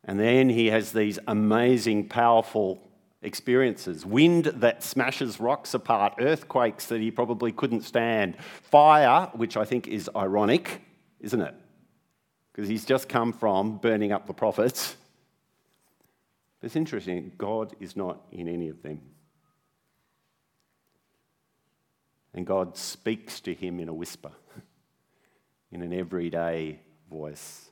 And 0.03 0.19
then 0.19 0.49
he 0.49 0.71
has 0.71 0.91
these 0.91 1.19
amazing, 1.27 2.09
powerful 2.09 2.81
experiences 3.21 4.07
wind 4.07 4.45
that 4.45 4.81
smashes 4.81 5.39
rocks 5.39 5.75
apart, 5.75 6.15
earthquakes 6.19 6.87
that 6.87 6.99
he 6.99 7.11
probably 7.11 7.51
couldn't 7.51 7.81
stand, 7.81 8.35
fire, 8.41 9.29
which 9.33 9.55
I 9.55 9.65
think 9.65 9.87
is 9.87 10.09
ironic, 10.15 10.81
isn't 11.19 11.41
it? 11.41 11.53
Because 12.59 12.67
he's 12.67 12.83
just 12.83 13.07
come 13.07 13.31
from 13.31 13.77
burning 13.77 14.11
up 14.11 14.27
the 14.27 14.33
prophets. 14.33 14.97
It's 16.61 16.75
interesting, 16.75 17.31
God 17.37 17.73
is 17.79 17.95
not 17.95 18.19
in 18.33 18.49
any 18.49 18.67
of 18.67 18.83
them. 18.83 18.99
And 22.33 22.45
God 22.45 22.75
speaks 22.75 23.39
to 23.39 23.53
him 23.53 23.79
in 23.79 23.87
a 23.87 23.93
whisper, 23.93 24.31
in 25.71 25.81
an 25.81 25.93
everyday 25.93 26.81
voice. 27.09 27.69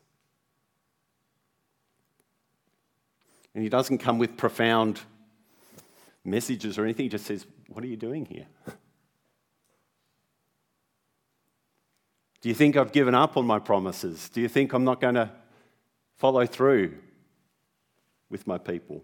And 3.54 3.62
he 3.62 3.70
doesn't 3.70 3.98
come 3.98 4.20
with 4.20 4.38
profound 4.38 5.02
messages 6.24 6.78
or 6.78 6.86
anything, 6.86 7.04
he 7.04 7.10
just 7.10 7.26
says, 7.26 7.46
What 7.68 7.84
are 7.84 7.88
you 7.88 7.98
doing 7.98 8.26
here? 8.26 8.48
Do 12.48 12.50
you 12.50 12.56
think 12.56 12.78
I've 12.78 12.94
given 12.94 13.14
up 13.14 13.36
on 13.36 13.46
my 13.46 13.60
promises? 13.60 14.30
Do 14.30 14.40
you 14.40 14.48
think 14.48 14.72
I'm 14.72 14.86
not 14.86 15.02
going 15.02 15.16
to 15.16 15.30
follow 16.16 16.46
through 16.46 16.94
with 18.30 18.48
my 18.48 18.58
people? 18.58 19.04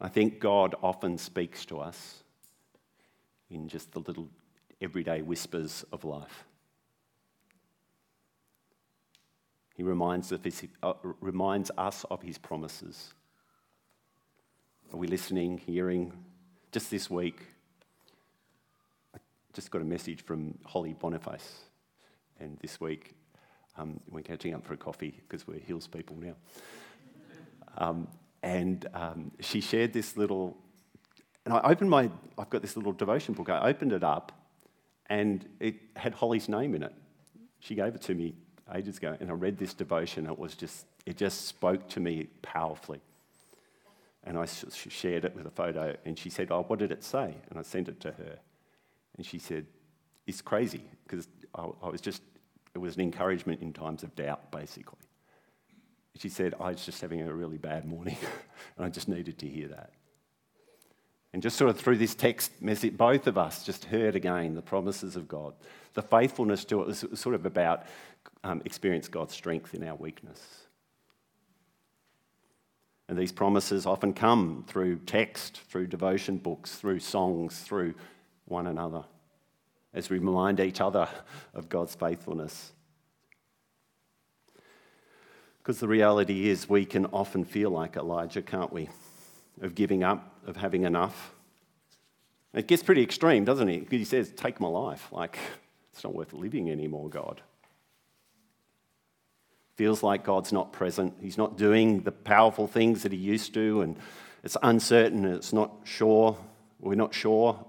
I 0.00 0.08
think 0.08 0.40
God 0.40 0.74
often 0.82 1.16
speaks 1.16 1.64
to 1.66 1.78
us 1.78 2.24
in 3.50 3.68
just 3.68 3.92
the 3.92 4.00
little 4.00 4.28
everyday 4.80 5.22
whispers 5.22 5.84
of 5.92 6.02
life. 6.02 6.44
He 9.76 9.84
reminds, 9.84 10.30
his, 10.30 10.66
uh, 10.82 10.94
reminds 11.20 11.70
us 11.78 12.04
of 12.10 12.22
his 12.22 12.36
promises. 12.36 13.14
Are 14.92 14.96
we 14.96 15.06
listening, 15.06 15.58
hearing, 15.58 16.12
just 16.72 16.90
this 16.90 17.08
week, 17.08 17.40
I 19.14 19.18
just 19.54 19.70
got 19.70 19.80
a 19.80 19.84
message 19.84 20.22
from 20.24 20.58
Holly 20.64 20.94
Boniface. 20.94 21.60
And 22.40 22.58
this 22.60 22.80
week, 22.80 23.14
um, 23.78 24.00
we're 24.10 24.22
catching 24.22 24.52
up 24.52 24.64
for 24.66 24.74
a 24.74 24.76
coffee 24.76 25.20
because 25.26 25.46
we're 25.46 25.58
Hills 25.58 25.86
people 25.86 26.16
now. 26.16 26.34
Um, 27.78 28.08
and 28.42 28.86
um, 28.94 29.30
she 29.40 29.60
shared 29.60 29.92
this 29.92 30.16
little, 30.16 30.56
and 31.44 31.54
I 31.54 31.60
opened 31.60 31.88
my, 31.88 32.10
I've 32.36 32.50
got 32.50 32.62
this 32.62 32.76
little 32.76 32.92
devotion 32.92 33.34
book. 33.34 33.48
I 33.48 33.68
opened 33.68 33.92
it 33.92 34.04
up, 34.04 34.32
and 35.06 35.48
it 35.60 35.76
had 35.94 36.14
Holly's 36.14 36.48
name 36.48 36.74
in 36.74 36.82
it. 36.82 36.92
She 37.60 37.74
gave 37.74 37.94
it 37.94 38.02
to 38.02 38.14
me 38.14 38.34
ages 38.74 38.98
ago, 38.98 39.16
and 39.20 39.30
I 39.30 39.34
read 39.34 39.56
this 39.56 39.72
devotion. 39.72 40.26
It 40.26 40.38
was 40.38 40.54
just, 40.54 40.84
it 41.06 41.16
just 41.16 41.46
spoke 41.46 41.88
to 41.90 42.00
me 42.00 42.28
powerfully. 42.42 43.00
And 44.26 44.36
I 44.36 44.44
shared 44.44 45.24
it 45.24 45.34
with 45.36 45.46
a 45.46 45.50
photo, 45.50 45.96
and 46.04 46.18
she 46.18 46.30
said, 46.30 46.50
"Oh, 46.50 46.64
what 46.64 46.78
did 46.80 46.90
it 46.90 47.04
say?" 47.04 47.34
And 47.48 47.58
I 47.58 47.62
sent 47.62 47.88
it 47.88 48.00
to 48.00 48.10
her, 48.10 48.38
and 49.16 49.24
she 49.24 49.38
said, 49.38 49.66
"It's 50.26 50.42
crazy 50.42 50.82
because 51.06 51.28
I, 51.54 51.68
I 51.82 51.88
was 51.88 52.00
just, 52.00 52.22
it 52.74 52.78
was 52.78 52.96
an 52.96 53.02
encouragement 53.02 53.62
in 53.62 53.72
times 53.72 54.02
of 54.02 54.14
doubt, 54.16 54.50
basically." 54.50 54.98
She 56.18 56.28
said, 56.28 56.54
I 56.58 56.70
was 56.70 56.84
just 56.84 57.00
having 57.00 57.20
a 57.20 57.32
really 57.32 57.58
bad 57.58 57.84
morning 57.84 58.16
and 58.76 58.86
I 58.86 58.88
just 58.88 59.08
needed 59.08 59.38
to 59.38 59.46
hear 59.46 59.68
that. 59.68 59.90
And 61.32 61.42
just 61.42 61.56
sort 61.56 61.68
of 61.68 61.78
through 61.78 61.98
this 61.98 62.14
text 62.14 62.62
message, 62.62 62.96
both 62.96 63.26
of 63.26 63.36
us 63.36 63.64
just 63.64 63.84
heard 63.86 64.16
again 64.16 64.54
the 64.54 64.62
promises 64.62 65.16
of 65.16 65.28
God. 65.28 65.54
The 65.92 66.02
faithfulness 66.02 66.64
to 66.66 66.82
it 66.82 67.02
It 67.02 67.10
was 67.10 67.20
sort 67.20 67.34
of 67.34 67.44
about 67.44 67.84
um, 68.42 68.62
experience 68.64 69.08
God's 69.08 69.34
strength 69.34 69.74
in 69.74 69.86
our 69.86 69.94
weakness. 69.94 70.65
And 73.08 73.16
these 73.16 73.32
promises 73.32 73.86
often 73.86 74.12
come 74.12 74.64
through 74.66 74.96
text, 75.06 75.60
through 75.68 75.86
devotion 75.86 76.38
books, 76.38 76.74
through 76.74 77.00
songs, 77.00 77.60
through 77.60 77.94
one 78.46 78.66
another, 78.66 79.04
as 79.94 80.10
we 80.10 80.18
remind 80.18 80.58
each 80.60 80.80
other 80.80 81.08
of 81.54 81.68
God's 81.68 81.94
faithfulness. 81.94 82.72
Because 85.58 85.80
the 85.80 85.88
reality 85.88 86.48
is, 86.48 86.68
we 86.68 86.84
can 86.84 87.06
often 87.06 87.44
feel 87.44 87.70
like 87.70 87.96
Elijah, 87.96 88.42
can't 88.42 88.72
we? 88.72 88.88
Of 89.60 89.74
giving 89.74 90.04
up, 90.04 90.38
of 90.46 90.56
having 90.56 90.84
enough. 90.84 91.32
It 92.54 92.68
gets 92.68 92.82
pretty 92.82 93.02
extreme, 93.02 93.44
doesn't 93.44 93.68
it? 93.68 93.80
Because 93.80 93.98
he 93.98 94.04
says, 94.04 94.30
Take 94.36 94.60
my 94.60 94.68
life. 94.68 95.08
Like, 95.10 95.38
it's 95.92 96.04
not 96.04 96.14
worth 96.14 96.32
living 96.32 96.70
anymore, 96.70 97.08
God. 97.08 97.42
Feels 99.76 100.02
like 100.02 100.24
God's 100.24 100.52
not 100.52 100.72
present. 100.72 101.14
He's 101.20 101.38
not 101.38 101.56
doing 101.56 102.00
the 102.00 102.12
powerful 102.12 102.66
things 102.66 103.02
that 103.02 103.12
he 103.12 103.18
used 103.18 103.54
to, 103.54 103.82
and 103.82 103.96
it's 104.42 104.56
uncertain, 104.62 105.24
and 105.24 105.34
it's 105.34 105.52
not 105.52 105.72
sure. 105.84 106.36
We're 106.80 106.94
not 106.94 107.14
sure. 107.14 107.64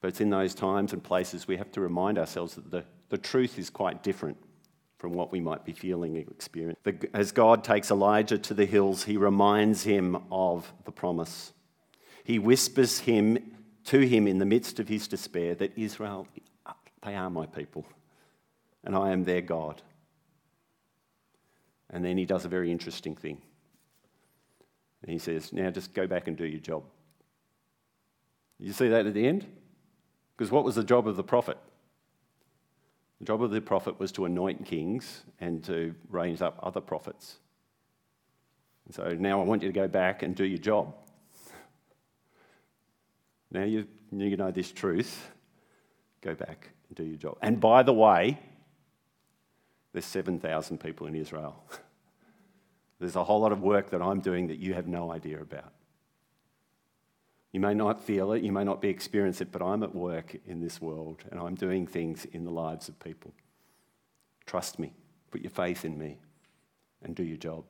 But 0.00 0.08
it's 0.08 0.20
in 0.20 0.30
those 0.30 0.54
times 0.54 0.92
and 0.92 1.02
places 1.02 1.46
we 1.46 1.56
have 1.56 1.70
to 1.72 1.80
remind 1.80 2.18
ourselves 2.18 2.54
that 2.54 2.70
the 2.70 2.84
the 3.10 3.18
truth 3.18 3.58
is 3.58 3.68
quite 3.68 4.02
different 4.02 4.38
from 4.96 5.12
what 5.12 5.32
we 5.32 5.40
might 5.40 5.64
be 5.64 5.72
feeling 5.72 6.16
and 6.16 6.30
experiencing. 6.30 7.10
As 7.12 7.32
God 7.32 7.64
takes 7.64 7.90
Elijah 7.90 8.38
to 8.38 8.54
the 8.54 8.66
hills, 8.66 9.04
he 9.04 9.16
reminds 9.16 9.82
him 9.82 10.16
of 10.30 10.72
the 10.84 10.92
promise. 10.92 11.52
He 12.24 12.38
whispers 12.38 13.00
him 13.00 13.38
to 13.84 14.00
him 14.00 14.26
in 14.26 14.38
the 14.38 14.44
midst 14.44 14.78
of 14.78 14.88
his 14.88 15.08
despair 15.08 15.54
that 15.56 15.76
Israel, 15.76 16.28
they 17.04 17.14
are 17.14 17.30
my 17.30 17.46
people, 17.46 17.84
and 18.84 18.96
I 18.96 19.10
am 19.10 19.24
their 19.24 19.40
God. 19.40 19.82
And 21.90 22.04
then 22.04 22.16
he 22.16 22.24
does 22.24 22.44
a 22.44 22.48
very 22.48 22.70
interesting 22.70 23.16
thing. 23.16 23.38
And 25.02 25.10
he 25.10 25.18
says, 25.18 25.52
Now 25.52 25.70
just 25.70 25.94
go 25.94 26.06
back 26.06 26.28
and 26.28 26.36
do 26.36 26.46
your 26.46 26.60
job. 26.60 26.84
You 28.58 28.72
see 28.72 28.88
that 28.88 29.06
at 29.06 29.14
the 29.14 29.26
end? 29.26 29.46
Because 30.36 30.50
what 30.50 30.64
was 30.64 30.74
the 30.74 30.84
job 30.84 31.08
of 31.08 31.16
the 31.16 31.22
prophet? 31.22 31.58
The 33.18 33.26
job 33.26 33.42
of 33.42 33.50
the 33.50 33.60
prophet 33.60 33.98
was 33.98 34.12
to 34.12 34.24
anoint 34.24 34.64
kings 34.64 35.24
and 35.40 35.62
to 35.64 35.94
raise 36.08 36.40
up 36.40 36.58
other 36.62 36.80
prophets. 36.80 37.36
And 38.86 38.94
so 38.94 39.14
now 39.14 39.40
I 39.40 39.44
want 39.44 39.62
you 39.62 39.68
to 39.68 39.74
go 39.74 39.88
back 39.88 40.22
and 40.22 40.34
do 40.34 40.44
your 40.44 40.58
job. 40.58 40.94
Now 43.52 43.64
you, 43.64 43.88
you 44.12 44.36
know 44.36 44.52
this 44.52 44.70
truth, 44.70 45.28
go 46.20 46.36
back 46.36 46.68
and 46.88 46.96
do 46.96 47.02
your 47.02 47.16
job. 47.16 47.36
And 47.42 47.60
by 47.60 47.82
the 47.82 47.92
way, 47.92 48.38
there's 49.92 50.04
7,000 50.04 50.78
people 50.78 51.06
in 51.06 51.14
Israel. 51.14 51.64
There's 53.00 53.16
a 53.16 53.24
whole 53.24 53.40
lot 53.40 53.50
of 53.50 53.62
work 53.62 53.90
that 53.90 54.02
I'm 54.02 54.20
doing 54.20 54.48
that 54.48 54.58
you 54.58 54.74
have 54.74 54.86
no 54.86 55.10
idea 55.10 55.40
about. 55.40 55.72
You 57.50 57.58
may 57.58 57.74
not 57.74 58.00
feel 58.00 58.32
it, 58.32 58.42
you 58.42 58.52
may 58.52 58.62
not 58.62 58.80
be 58.80 58.88
experiencing 58.88 59.48
it, 59.48 59.52
but 59.52 59.62
I'm 59.62 59.82
at 59.82 59.94
work 59.94 60.36
in 60.46 60.60
this 60.60 60.80
world 60.80 61.24
and 61.30 61.40
I'm 61.40 61.54
doing 61.54 61.86
things 61.86 62.26
in 62.26 62.44
the 62.44 62.50
lives 62.50 62.88
of 62.88 63.00
people. 63.00 63.32
Trust 64.46 64.78
me, 64.78 64.92
put 65.30 65.40
your 65.40 65.50
faith 65.50 65.84
in 65.84 65.98
me, 65.98 66.18
and 67.02 67.16
do 67.16 67.24
your 67.24 67.36
job. 67.36 67.64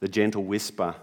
The 0.00 0.08
gentle 0.08 0.44
whisper 0.44 0.94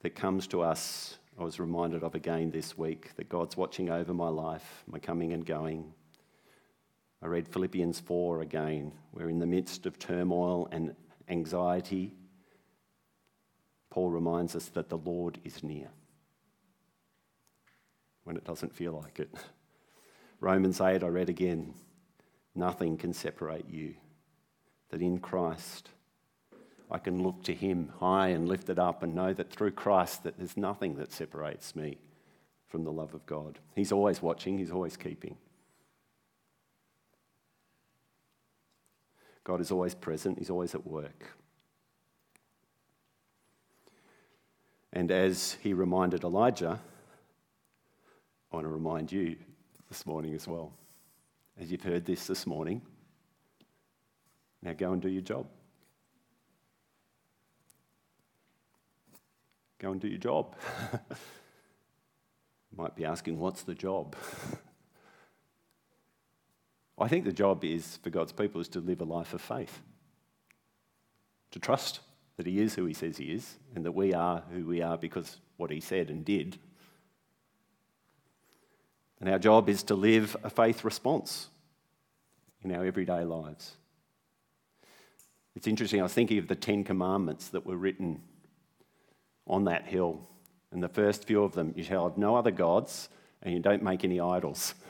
that 0.00 0.14
comes 0.14 0.46
to 0.48 0.62
us, 0.62 1.18
I 1.38 1.42
was 1.42 1.58
reminded 1.58 2.04
of 2.04 2.14
again 2.14 2.50
this 2.52 2.78
week 2.78 3.10
that 3.16 3.28
God's 3.28 3.56
watching 3.56 3.90
over 3.90 4.14
my 4.14 4.28
life, 4.28 4.84
my 4.86 5.00
coming 5.00 5.32
and 5.32 5.44
going. 5.44 5.92
I 7.20 7.26
read 7.26 7.48
Philippians 7.48 7.98
4 8.00 8.40
again, 8.40 8.92
where 9.10 9.28
in 9.28 9.40
the 9.40 9.46
midst 9.46 9.84
of 9.84 9.98
turmoil 9.98 10.68
and 10.70 10.94
anxiety, 11.28 12.14
Paul 13.90 14.10
reminds 14.10 14.54
us 14.54 14.66
that 14.68 14.88
the 14.88 14.98
Lord 14.98 15.40
is 15.42 15.64
near 15.64 15.88
when 18.22 18.36
it 18.36 18.44
doesn't 18.44 18.74
feel 18.74 18.92
like 18.92 19.18
it. 19.18 19.30
Romans 20.40 20.80
8, 20.80 21.02
I 21.02 21.08
read 21.08 21.28
again, 21.28 21.74
nothing 22.54 22.96
can 22.96 23.12
separate 23.12 23.68
you. 23.68 23.94
That 24.90 25.02
in 25.02 25.18
Christ, 25.18 25.90
I 26.90 26.98
can 26.98 27.22
look 27.22 27.42
to 27.44 27.54
him 27.54 27.92
high 27.98 28.28
and 28.28 28.48
lifted 28.48 28.78
up 28.78 29.02
and 29.02 29.14
know 29.14 29.32
that 29.32 29.50
through 29.50 29.72
Christ 29.72 30.22
that 30.24 30.38
there's 30.38 30.56
nothing 30.56 30.96
that 30.96 31.12
separates 31.12 31.74
me 31.74 31.98
from 32.68 32.84
the 32.84 32.92
love 32.92 33.14
of 33.14 33.24
God. 33.26 33.58
He's 33.74 33.92
always 33.92 34.20
watching, 34.20 34.58
he's 34.58 34.70
always 34.70 34.96
keeping. 34.96 35.36
God 39.44 39.60
is 39.60 39.70
always 39.70 39.94
present, 39.94 40.38
He's 40.38 40.50
always 40.50 40.74
at 40.74 40.86
work. 40.86 41.36
And 44.92 45.10
as 45.10 45.58
He 45.62 45.74
reminded 45.74 46.24
Elijah, 46.24 46.80
I 48.50 48.56
want 48.56 48.64
to 48.64 48.70
remind 48.70 49.12
you 49.12 49.36
this 49.88 50.06
morning 50.06 50.34
as 50.34 50.48
well. 50.48 50.72
As 51.60 51.70
you've 51.70 51.82
heard 51.82 52.06
this 52.06 52.26
this 52.26 52.46
morning, 52.46 52.80
now 54.62 54.72
go 54.72 54.92
and 54.92 55.02
do 55.02 55.08
your 55.08 55.22
job. 55.22 55.46
Go 59.84 59.92
and 59.92 60.00
do 60.00 60.08
your 60.08 60.16
job. 60.16 60.56
Might 62.74 62.96
be 62.96 63.04
asking, 63.04 63.38
what's 63.38 63.64
the 63.64 63.74
job? 63.74 64.16
I 66.98 67.06
think 67.06 67.26
the 67.26 67.34
job 67.34 67.66
is 67.66 67.98
for 67.98 68.08
God's 68.08 68.32
people 68.32 68.62
is 68.62 68.68
to 68.68 68.80
live 68.80 69.02
a 69.02 69.04
life 69.04 69.34
of 69.34 69.42
faith, 69.42 69.82
to 71.50 71.58
trust 71.58 72.00
that 72.38 72.46
He 72.46 72.60
is 72.60 72.74
who 72.74 72.86
He 72.86 72.94
says 72.94 73.18
He 73.18 73.26
is, 73.26 73.58
and 73.74 73.84
that 73.84 73.92
we 73.92 74.14
are 74.14 74.42
who 74.54 74.64
we 74.64 74.80
are 74.80 74.96
because 74.96 75.36
what 75.58 75.70
He 75.70 75.80
said 75.80 76.08
and 76.08 76.24
did. 76.24 76.56
And 79.20 79.28
our 79.28 79.38
job 79.38 79.68
is 79.68 79.82
to 79.82 79.94
live 79.94 80.34
a 80.42 80.48
faith 80.48 80.82
response 80.82 81.50
in 82.62 82.74
our 82.74 82.86
everyday 82.86 83.24
lives. 83.24 83.76
It's 85.54 85.66
interesting, 85.66 86.00
I 86.00 86.04
was 86.04 86.14
thinking 86.14 86.38
of 86.38 86.48
the 86.48 86.56
Ten 86.56 86.84
Commandments 86.84 87.48
that 87.48 87.66
were 87.66 87.76
written 87.76 88.22
on 89.46 89.64
that 89.64 89.86
hill. 89.86 90.28
And 90.70 90.82
the 90.82 90.88
first 90.88 91.26
few 91.26 91.42
of 91.42 91.52
them, 91.52 91.72
you 91.76 91.82
shall 91.82 92.08
have 92.08 92.18
no 92.18 92.36
other 92.36 92.50
gods 92.50 93.08
and 93.42 93.52
you 93.52 93.60
don't 93.60 93.82
make 93.82 94.04
any 94.04 94.20
idols. 94.20 94.74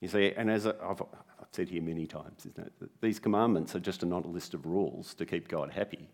You 0.00 0.08
see, 0.08 0.34
and 0.36 0.50
as 0.50 0.66
I've, 0.66 0.76
I've 1.00 1.48
said 1.50 1.70
here 1.70 1.80
many 1.80 2.06
times, 2.06 2.40
isn't 2.40 2.58
it? 2.58 2.90
These 3.00 3.18
commandments 3.18 3.74
are 3.74 3.80
just 3.80 4.04
not 4.04 4.26
a 4.26 4.28
list 4.28 4.52
of 4.52 4.66
rules 4.66 5.14
to 5.14 5.24
keep 5.24 5.48
God 5.48 5.70
happy. 5.70 6.10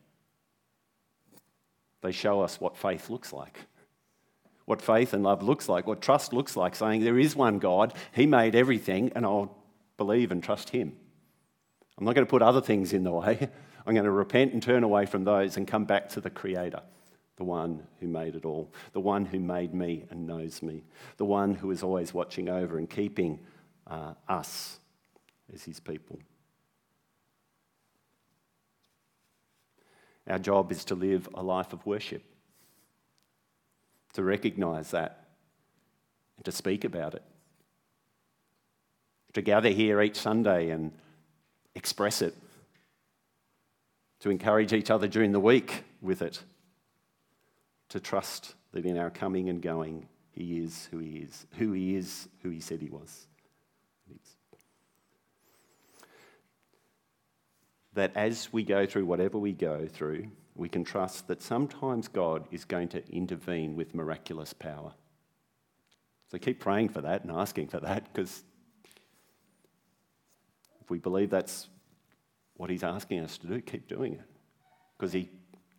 They 2.00 2.12
show 2.12 2.40
us 2.40 2.60
what 2.60 2.76
faith 2.76 3.10
looks 3.10 3.32
like. 3.32 3.58
what 4.64 4.80
faith 4.80 5.12
and 5.12 5.24
love 5.24 5.42
looks 5.42 5.68
like, 5.68 5.88
what 5.88 6.00
trust 6.00 6.32
looks 6.32 6.56
like, 6.56 6.76
saying 6.76 7.02
there 7.02 7.18
is 7.18 7.34
one 7.34 7.58
God, 7.58 7.92
He 8.12 8.26
made 8.26 8.54
everything, 8.54 9.10
and 9.16 9.26
I'll 9.26 9.56
believe 9.96 10.30
and 10.30 10.40
trust 10.40 10.70
Him. 10.70 10.96
I'm 11.98 12.04
not 12.04 12.14
going 12.14 12.26
to 12.26 12.30
put 12.30 12.42
other 12.42 12.60
things 12.60 12.92
in 12.92 13.02
the 13.02 13.10
way. 13.10 13.48
I'm 13.86 13.94
going 13.94 14.04
to 14.04 14.10
repent 14.10 14.52
and 14.52 14.62
turn 14.62 14.84
away 14.84 15.06
from 15.06 15.24
those 15.24 15.56
and 15.56 15.66
come 15.66 15.84
back 15.84 16.08
to 16.10 16.20
the 16.20 16.30
Creator, 16.30 16.82
the 17.36 17.44
one 17.44 17.82
who 18.00 18.06
made 18.06 18.34
it 18.34 18.44
all, 18.44 18.72
the 18.92 19.00
one 19.00 19.24
who 19.24 19.40
made 19.40 19.74
me 19.74 20.04
and 20.10 20.26
knows 20.26 20.62
me, 20.62 20.84
the 21.16 21.24
one 21.24 21.54
who 21.54 21.70
is 21.70 21.82
always 21.82 22.12
watching 22.12 22.48
over 22.48 22.78
and 22.78 22.88
keeping 22.88 23.40
uh, 23.86 24.14
us 24.28 24.78
as 25.52 25.64
His 25.64 25.80
people. 25.80 26.18
Our 30.28 30.38
job 30.38 30.70
is 30.70 30.84
to 30.86 30.94
live 30.94 31.28
a 31.34 31.42
life 31.42 31.72
of 31.72 31.84
worship 31.86 32.22
to 34.14 34.22
recognize 34.22 34.90
that 34.90 35.28
and 36.36 36.44
to 36.44 36.52
speak 36.52 36.84
about 36.84 37.14
it. 37.14 37.22
To 39.34 39.42
gather 39.42 39.68
here 39.68 40.00
each 40.02 40.16
Sunday 40.16 40.70
and 40.70 40.92
express 41.74 42.20
it. 42.20 42.34
To 44.20 44.30
encourage 44.30 44.72
each 44.72 44.90
other 44.90 45.08
during 45.08 45.32
the 45.32 45.40
week 45.40 45.84
with 46.00 46.22
it. 46.22 46.42
To 47.90 48.00
trust 48.00 48.54
that 48.72 48.84
in 48.84 48.98
our 48.98 49.10
coming 49.10 49.48
and 49.48 49.60
going, 49.60 50.06
He 50.30 50.58
is 50.58 50.88
who 50.90 50.98
He 50.98 51.18
is, 51.18 51.46
who 51.58 51.72
He 51.72 51.96
is, 51.96 52.28
who 52.42 52.50
He 52.50 52.60
said 52.60 52.80
He 52.80 52.90
was. 52.90 53.26
That 57.94 58.12
as 58.14 58.52
we 58.52 58.62
go 58.62 58.86
through 58.86 59.06
whatever 59.06 59.36
we 59.36 59.52
go 59.52 59.86
through, 59.86 60.30
we 60.54 60.68
can 60.68 60.84
trust 60.84 61.26
that 61.28 61.42
sometimes 61.42 62.06
God 62.06 62.46
is 62.50 62.64
going 62.64 62.88
to 62.88 63.02
intervene 63.10 63.74
with 63.74 63.94
miraculous 63.94 64.52
power. 64.52 64.92
So 66.30 66.38
keep 66.38 66.60
praying 66.60 66.90
for 66.90 67.00
that 67.00 67.22
and 67.22 67.32
asking 67.32 67.68
for 67.68 67.80
that 67.80 68.12
because 68.12 68.44
if 70.80 70.90
we 70.90 70.98
believe 70.98 71.30
that's 71.30 71.68
what 72.60 72.70
He's 72.70 72.84
asking 72.84 73.20
us 73.20 73.38
to 73.38 73.46
do, 73.46 73.60
keep 73.60 73.88
doing 73.88 74.14
it. 74.14 74.20
Because 74.96 75.12
He, 75.12 75.30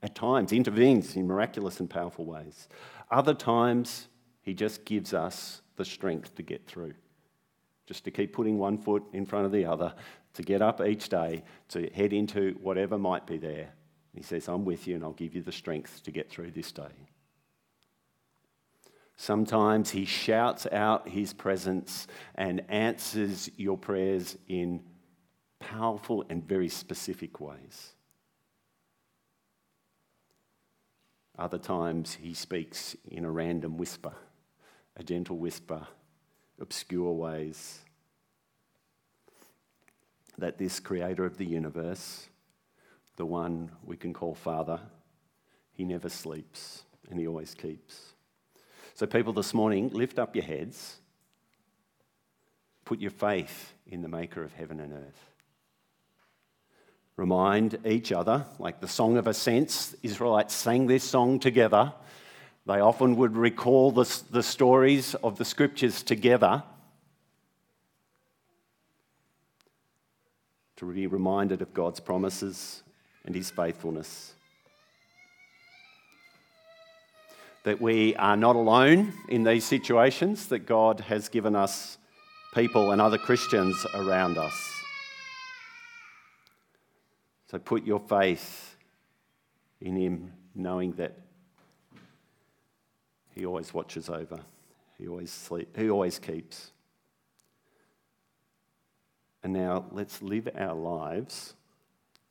at 0.02 0.15
times, 0.15 0.52
intervenes 0.52 1.15
in 1.15 1.28
miraculous 1.28 1.80
and 1.80 1.89
powerful 1.89 2.26
ways. 2.26 2.67
Other 3.10 3.34
times, 3.34 4.08
He 4.41 4.54
just 4.54 4.84
gives 4.86 5.13
us 5.13 5.62
the 5.76 5.86
strength 5.86 6.36
to 6.36 6.44
get 6.44 6.65
through. 6.67 6.94
Just 7.86 8.04
to 8.06 8.12
keep 8.12 8.34
putting 8.34 8.58
one 8.58 8.78
foot 8.78 9.04
in 9.13 9.26
front 9.26 9.46
of 9.46 9.52
the 9.52 9.65
other, 9.65 9.94
to 10.34 10.44
get 10.44 10.62
up 10.62 10.82
each 10.82 11.10
day, 11.10 11.44
to 11.70 11.89
head 11.89 12.13
into 12.13 12.58
whatever 12.62 12.98
might 12.98 13.28
be 13.28 13.38
there 13.38 13.74
he 14.13 14.24
says, 14.24 14.48
I'm 14.48 14.65
with 14.65 14.88
you 14.88 14.96
and 14.96 15.04
I'll 15.04 15.13
give 15.13 15.36
you 15.36 15.41
the 15.41 15.52
strength 15.52 16.04
to 16.04 16.12
get 16.12 16.30
through 16.30 16.52
this 16.52 16.72
day. 16.72 17.08
Sometimes 19.15 19.91
he 19.91 20.06
shouts 20.06 20.67
out 20.72 21.08
his 21.08 21.34
presence 21.34 22.08
and 22.36 22.63
answers 22.70 23.50
your 23.56 23.78
prayers 23.78 24.38
in 24.48 24.82
powerful 25.62 26.26
and 26.30 26.45
very 26.45 26.69
specific 26.69 27.39
ways. 27.39 27.93
Other 31.38 31.58
times 31.58 32.17
he 32.21 32.34
speaks 32.34 32.95
in 33.10 33.24
a 33.24 33.32
random 33.32 33.78
whisper, 33.78 34.13
a 34.97 35.04
gentle 35.04 35.38
whisper, 35.38 35.88
obscure 36.60 37.13
ways. 37.13 37.80
That 40.38 40.58
this 40.58 40.80
creator 40.80 41.26
of 41.26 41.38
the 41.38 41.45
universe 41.45 42.28
the 43.21 43.26
one 43.26 43.69
we 43.86 43.97
can 43.97 44.13
call 44.13 44.34
Father, 44.34 44.80
he 45.74 45.86
never 45.86 46.10
sleeps 46.10 46.84
and 47.10 47.19
he 47.19 47.28
always 47.28 47.54
keeps. 47.54 48.13
So, 48.95 49.06
people, 49.06 49.34
this 49.34 49.54
morning, 49.54 49.89
lift 49.89 50.17
up 50.19 50.36
your 50.36 50.45
heads, 50.45 50.97
put 52.86 53.00
your 53.00 53.12
faith 53.12 53.74
in 53.86 54.02
the 54.02 54.08
Maker 54.08 54.43
of 54.43 54.54
heaven 54.54 54.80
and 54.80 54.93
earth. 54.93 55.31
Remind 57.17 57.80
each 57.86 58.12
other, 58.12 58.45
like 58.58 58.80
the 58.80 58.88
Song 58.88 59.17
of 59.17 59.28
Ascents, 59.28 59.95
Israelites 60.02 60.56
sang 60.56 60.88
this 60.88 61.04
song 61.04 61.39
together. 61.39 61.93
They 62.65 62.80
often 62.80 63.15
would 63.17 63.36
recall 63.36 63.91
the, 63.91 64.21
the 64.32 64.43
stories 64.43 65.13
of 65.15 65.38
the 65.38 65.45
scriptures 65.45 66.04
together 66.04 66.63
to 70.78 70.91
be 70.91 71.06
reminded 71.06 71.62
of 71.62 71.74
God's 71.74 72.00
promises 72.00 72.82
and 73.26 73.36
his 73.36 73.52
faithfulness. 73.52 74.34
That 77.63 77.80
we 77.80 78.15
are 78.15 78.38
not 78.38 78.56
alone 78.56 79.13
in 79.30 79.43
these 79.43 79.63
situations, 79.63 80.47
that 80.47 80.65
God 80.65 81.02
has 81.02 81.30
given 81.30 81.56
us 81.56 82.00
people 82.56 82.91
and 82.91 83.00
other 83.00 83.19
Christians 83.19 83.86
around 83.93 84.39
us. 84.39 84.81
So 87.52 87.60
put 87.60 87.86
your 87.86 88.00
faith 88.00 88.78
in 89.80 89.96
him, 89.96 90.32
knowing 90.56 90.94
that 90.94 91.18
he 93.36 93.46
always 93.46 93.74
watches 93.74 94.10
over, 94.10 94.40
he 94.98 95.08
always, 95.08 95.32
sleep, 95.32 95.76
he 95.78 95.90
always 95.90 96.18
keeps. 96.18 96.72
And 99.44 99.54
now 99.54 99.86
let's 99.92 100.22
live 100.22 100.50
our 100.56 100.76
lives 100.76 101.56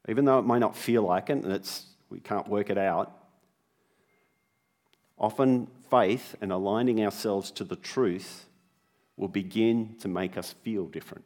even 0.08 0.24
though 0.24 0.38
it 0.38 0.46
may 0.46 0.58
not 0.58 0.76
feel 0.76 1.02
like 1.02 1.30
it 1.30 1.44
and 1.44 1.52
it's, 1.52 1.86
we 2.08 2.20
can't 2.20 2.48
work 2.48 2.70
it 2.70 2.78
out, 2.78 3.12
often 5.18 5.68
faith 5.90 6.34
and 6.40 6.50
aligning 6.50 7.04
ourselves 7.04 7.50
to 7.52 7.64
the 7.64 7.76
truth 7.76 8.46
will 9.16 9.28
begin 9.28 9.94
to 10.00 10.08
make 10.08 10.38
us 10.38 10.54
feel 10.64 10.86
different. 10.86 11.24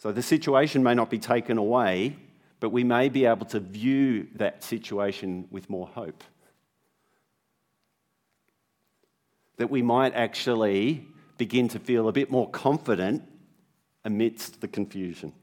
So 0.00 0.12
the 0.12 0.22
situation 0.22 0.82
may 0.82 0.94
not 0.94 1.10
be 1.10 1.18
taken 1.18 1.58
away, 1.58 2.16
but 2.58 2.70
we 2.70 2.84
may 2.84 3.10
be 3.10 3.26
able 3.26 3.44
to 3.46 3.60
view 3.60 4.28
that 4.36 4.64
situation 4.64 5.46
with 5.50 5.68
more 5.68 5.86
hope. 5.86 6.24
That 9.58 9.68
we 9.68 9.82
might 9.82 10.14
actually 10.14 11.06
begin 11.36 11.68
to 11.68 11.78
feel 11.78 12.08
a 12.08 12.12
bit 12.12 12.30
more 12.30 12.48
confident 12.48 13.24
amidst 14.02 14.62
the 14.62 14.68
confusion 14.68 15.34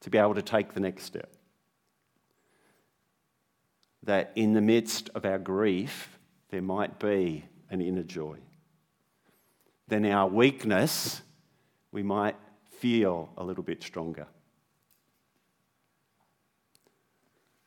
to 0.00 0.10
be 0.10 0.18
able 0.18 0.34
to 0.34 0.42
take 0.42 0.74
the 0.74 0.80
next 0.80 1.04
step. 1.04 1.32
That 4.02 4.32
in 4.34 4.54
the 4.54 4.60
midst 4.60 5.08
of 5.14 5.24
our 5.24 5.38
grief, 5.38 6.18
there 6.50 6.62
might 6.62 6.98
be 6.98 7.44
an 7.70 7.80
inner 7.80 8.02
joy. 8.02 8.38
Then 9.86 10.04
our 10.06 10.26
weakness, 10.26 11.22
we 11.92 12.02
might 12.02 12.34
feel 12.82 13.30
a 13.36 13.44
little 13.44 13.62
bit 13.62 13.80
stronger. 13.80 14.26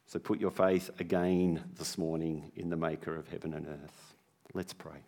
So 0.08 0.20
put 0.20 0.42
your 0.42 0.52
faith 0.52 0.90
again 1.00 1.64
this 1.78 1.98
morning 1.98 2.52
in 2.58 2.70
the 2.70 2.76
Maker 2.76 3.16
of 3.16 3.30
heaven 3.30 3.54
and 3.54 3.66
earth. 3.66 4.14
Let's 4.54 4.74
pray. 4.74 5.06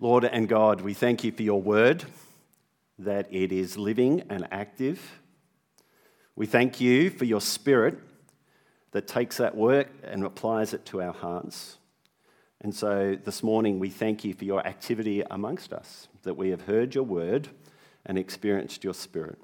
Lord 0.00 0.24
and 0.24 0.48
God, 0.48 0.80
we 0.80 0.94
thank 0.94 1.22
you 1.22 1.30
for 1.30 1.44
your 1.44 1.62
word, 1.62 2.04
that 2.98 3.32
it 3.32 3.52
is 3.52 3.78
living 3.78 4.24
and 4.28 4.48
active. 4.50 5.20
We 6.34 6.46
thank 6.46 6.80
you 6.80 7.08
for 7.08 7.24
your 7.24 7.40
spirit 7.40 8.00
that 8.90 9.06
takes 9.06 9.36
that 9.36 9.54
work 9.54 9.86
and 10.02 10.24
applies 10.24 10.74
it 10.74 10.84
to 10.86 11.00
our 11.00 11.12
hearts. 11.12 11.76
And 12.60 12.74
so 12.74 13.16
this 13.24 13.44
morning, 13.44 13.78
we 13.78 13.90
thank 13.90 14.24
you 14.24 14.34
for 14.34 14.44
your 14.44 14.66
activity 14.66 15.22
amongst 15.30 15.72
us, 15.72 16.08
that 16.22 16.34
we 16.34 16.50
have 16.50 16.62
heard 16.62 16.94
your 16.94 17.04
word 17.04 17.48
and 18.04 18.18
experienced 18.18 18.84
your 18.84 18.94
spirit. 18.94 19.38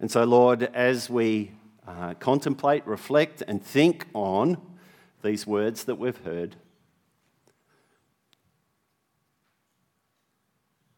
And 0.00 0.10
so, 0.10 0.24
Lord, 0.24 0.62
as 0.62 1.10
we 1.10 1.52
uh, 1.86 2.14
contemplate, 2.14 2.86
reflect, 2.86 3.42
and 3.48 3.62
think 3.62 4.06
on 4.14 4.58
these 5.22 5.46
words 5.46 5.84
that 5.84 5.96
we've 5.96 6.18
heard, 6.18 6.56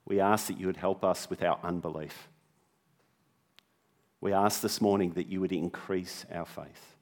we 0.05 0.21
ask 0.21 0.49
that 0.49 0.59
you 0.59 0.67
would 0.67 0.77
help 0.77 1.05
us 1.05 1.31
with 1.31 1.43
our 1.43 1.59
unbelief. 1.63 2.29
We 4.21 4.33
ask 4.33 4.61
this 4.61 4.81
morning 4.81 5.13
that 5.13 5.29
you 5.29 5.41
would 5.41 5.53
increase 5.53 6.27
our 6.31 6.45
faith, 6.45 6.97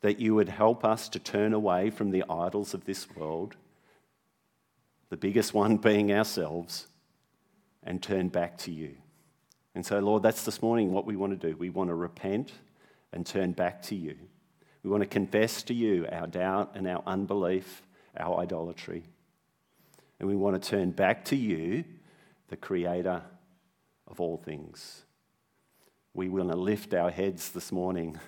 that 0.00 0.18
you 0.18 0.34
would 0.34 0.48
help 0.48 0.84
us 0.84 1.08
to 1.10 1.20
turn 1.20 1.52
away 1.52 1.90
from 1.90 2.10
the 2.10 2.24
idols 2.28 2.74
of 2.74 2.86
this 2.86 3.06
world, 3.14 3.56
the 5.10 5.16
biggest 5.16 5.54
one 5.54 5.76
being 5.76 6.12
ourselves, 6.12 6.88
and 7.82 8.02
turn 8.02 8.28
back 8.28 8.58
to 8.58 8.72
you. 8.72 8.96
And 9.74 9.86
so, 9.86 9.98
Lord, 10.00 10.22
that's 10.22 10.44
this 10.44 10.60
morning 10.62 10.90
what 10.90 11.06
we 11.06 11.16
want 11.16 11.38
to 11.38 11.50
do. 11.50 11.56
We 11.56 11.70
want 11.70 11.90
to 11.90 11.94
repent 11.94 12.52
and 13.12 13.24
turn 13.24 13.52
back 13.52 13.82
to 13.82 13.94
you. 13.94 14.16
We 14.82 14.90
want 14.90 15.02
to 15.02 15.08
confess 15.08 15.62
to 15.64 15.74
you 15.74 16.06
our 16.10 16.26
doubt 16.26 16.72
and 16.74 16.88
our 16.88 17.02
unbelief, 17.06 17.82
our 18.18 18.40
idolatry. 18.40 19.04
And 20.18 20.28
we 20.28 20.34
want 20.34 20.60
to 20.60 20.68
turn 20.68 20.90
back 20.90 21.24
to 21.26 21.36
you, 21.36 21.84
the 22.48 22.56
creator 22.56 23.22
of 24.08 24.20
all 24.20 24.36
things. 24.36 25.02
We 26.14 26.28
want 26.28 26.50
to 26.50 26.56
lift 26.56 26.94
our 26.94 27.10
heads 27.10 27.50
this 27.50 27.70
morning 27.70 28.18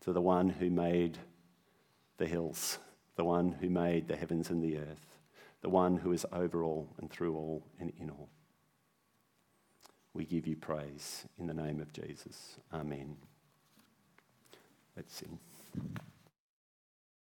to 0.00 0.12
the 0.12 0.20
one 0.20 0.48
who 0.48 0.70
made 0.70 1.18
the 2.16 2.26
hills, 2.26 2.78
the 3.16 3.24
one 3.24 3.52
who 3.52 3.68
made 3.68 4.08
the 4.08 4.16
heavens 4.16 4.50
and 4.50 4.62
the 4.62 4.78
earth, 4.78 5.07
the 5.62 5.68
one 5.68 5.96
who 5.96 6.12
is 6.12 6.24
over 6.32 6.62
all 6.62 6.88
and 6.98 7.10
through 7.10 7.34
all 7.36 7.64
and 7.80 7.92
in 7.98 8.10
all. 8.10 8.28
We 10.14 10.24
give 10.24 10.46
you 10.46 10.56
praise 10.56 11.26
in 11.38 11.46
the 11.46 11.54
name 11.54 11.80
of 11.80 11.92
Jesus. 11.92 12.56
Amen. 12.72 13.16
Let's 14.96 15.14
sing. 15.14 15.38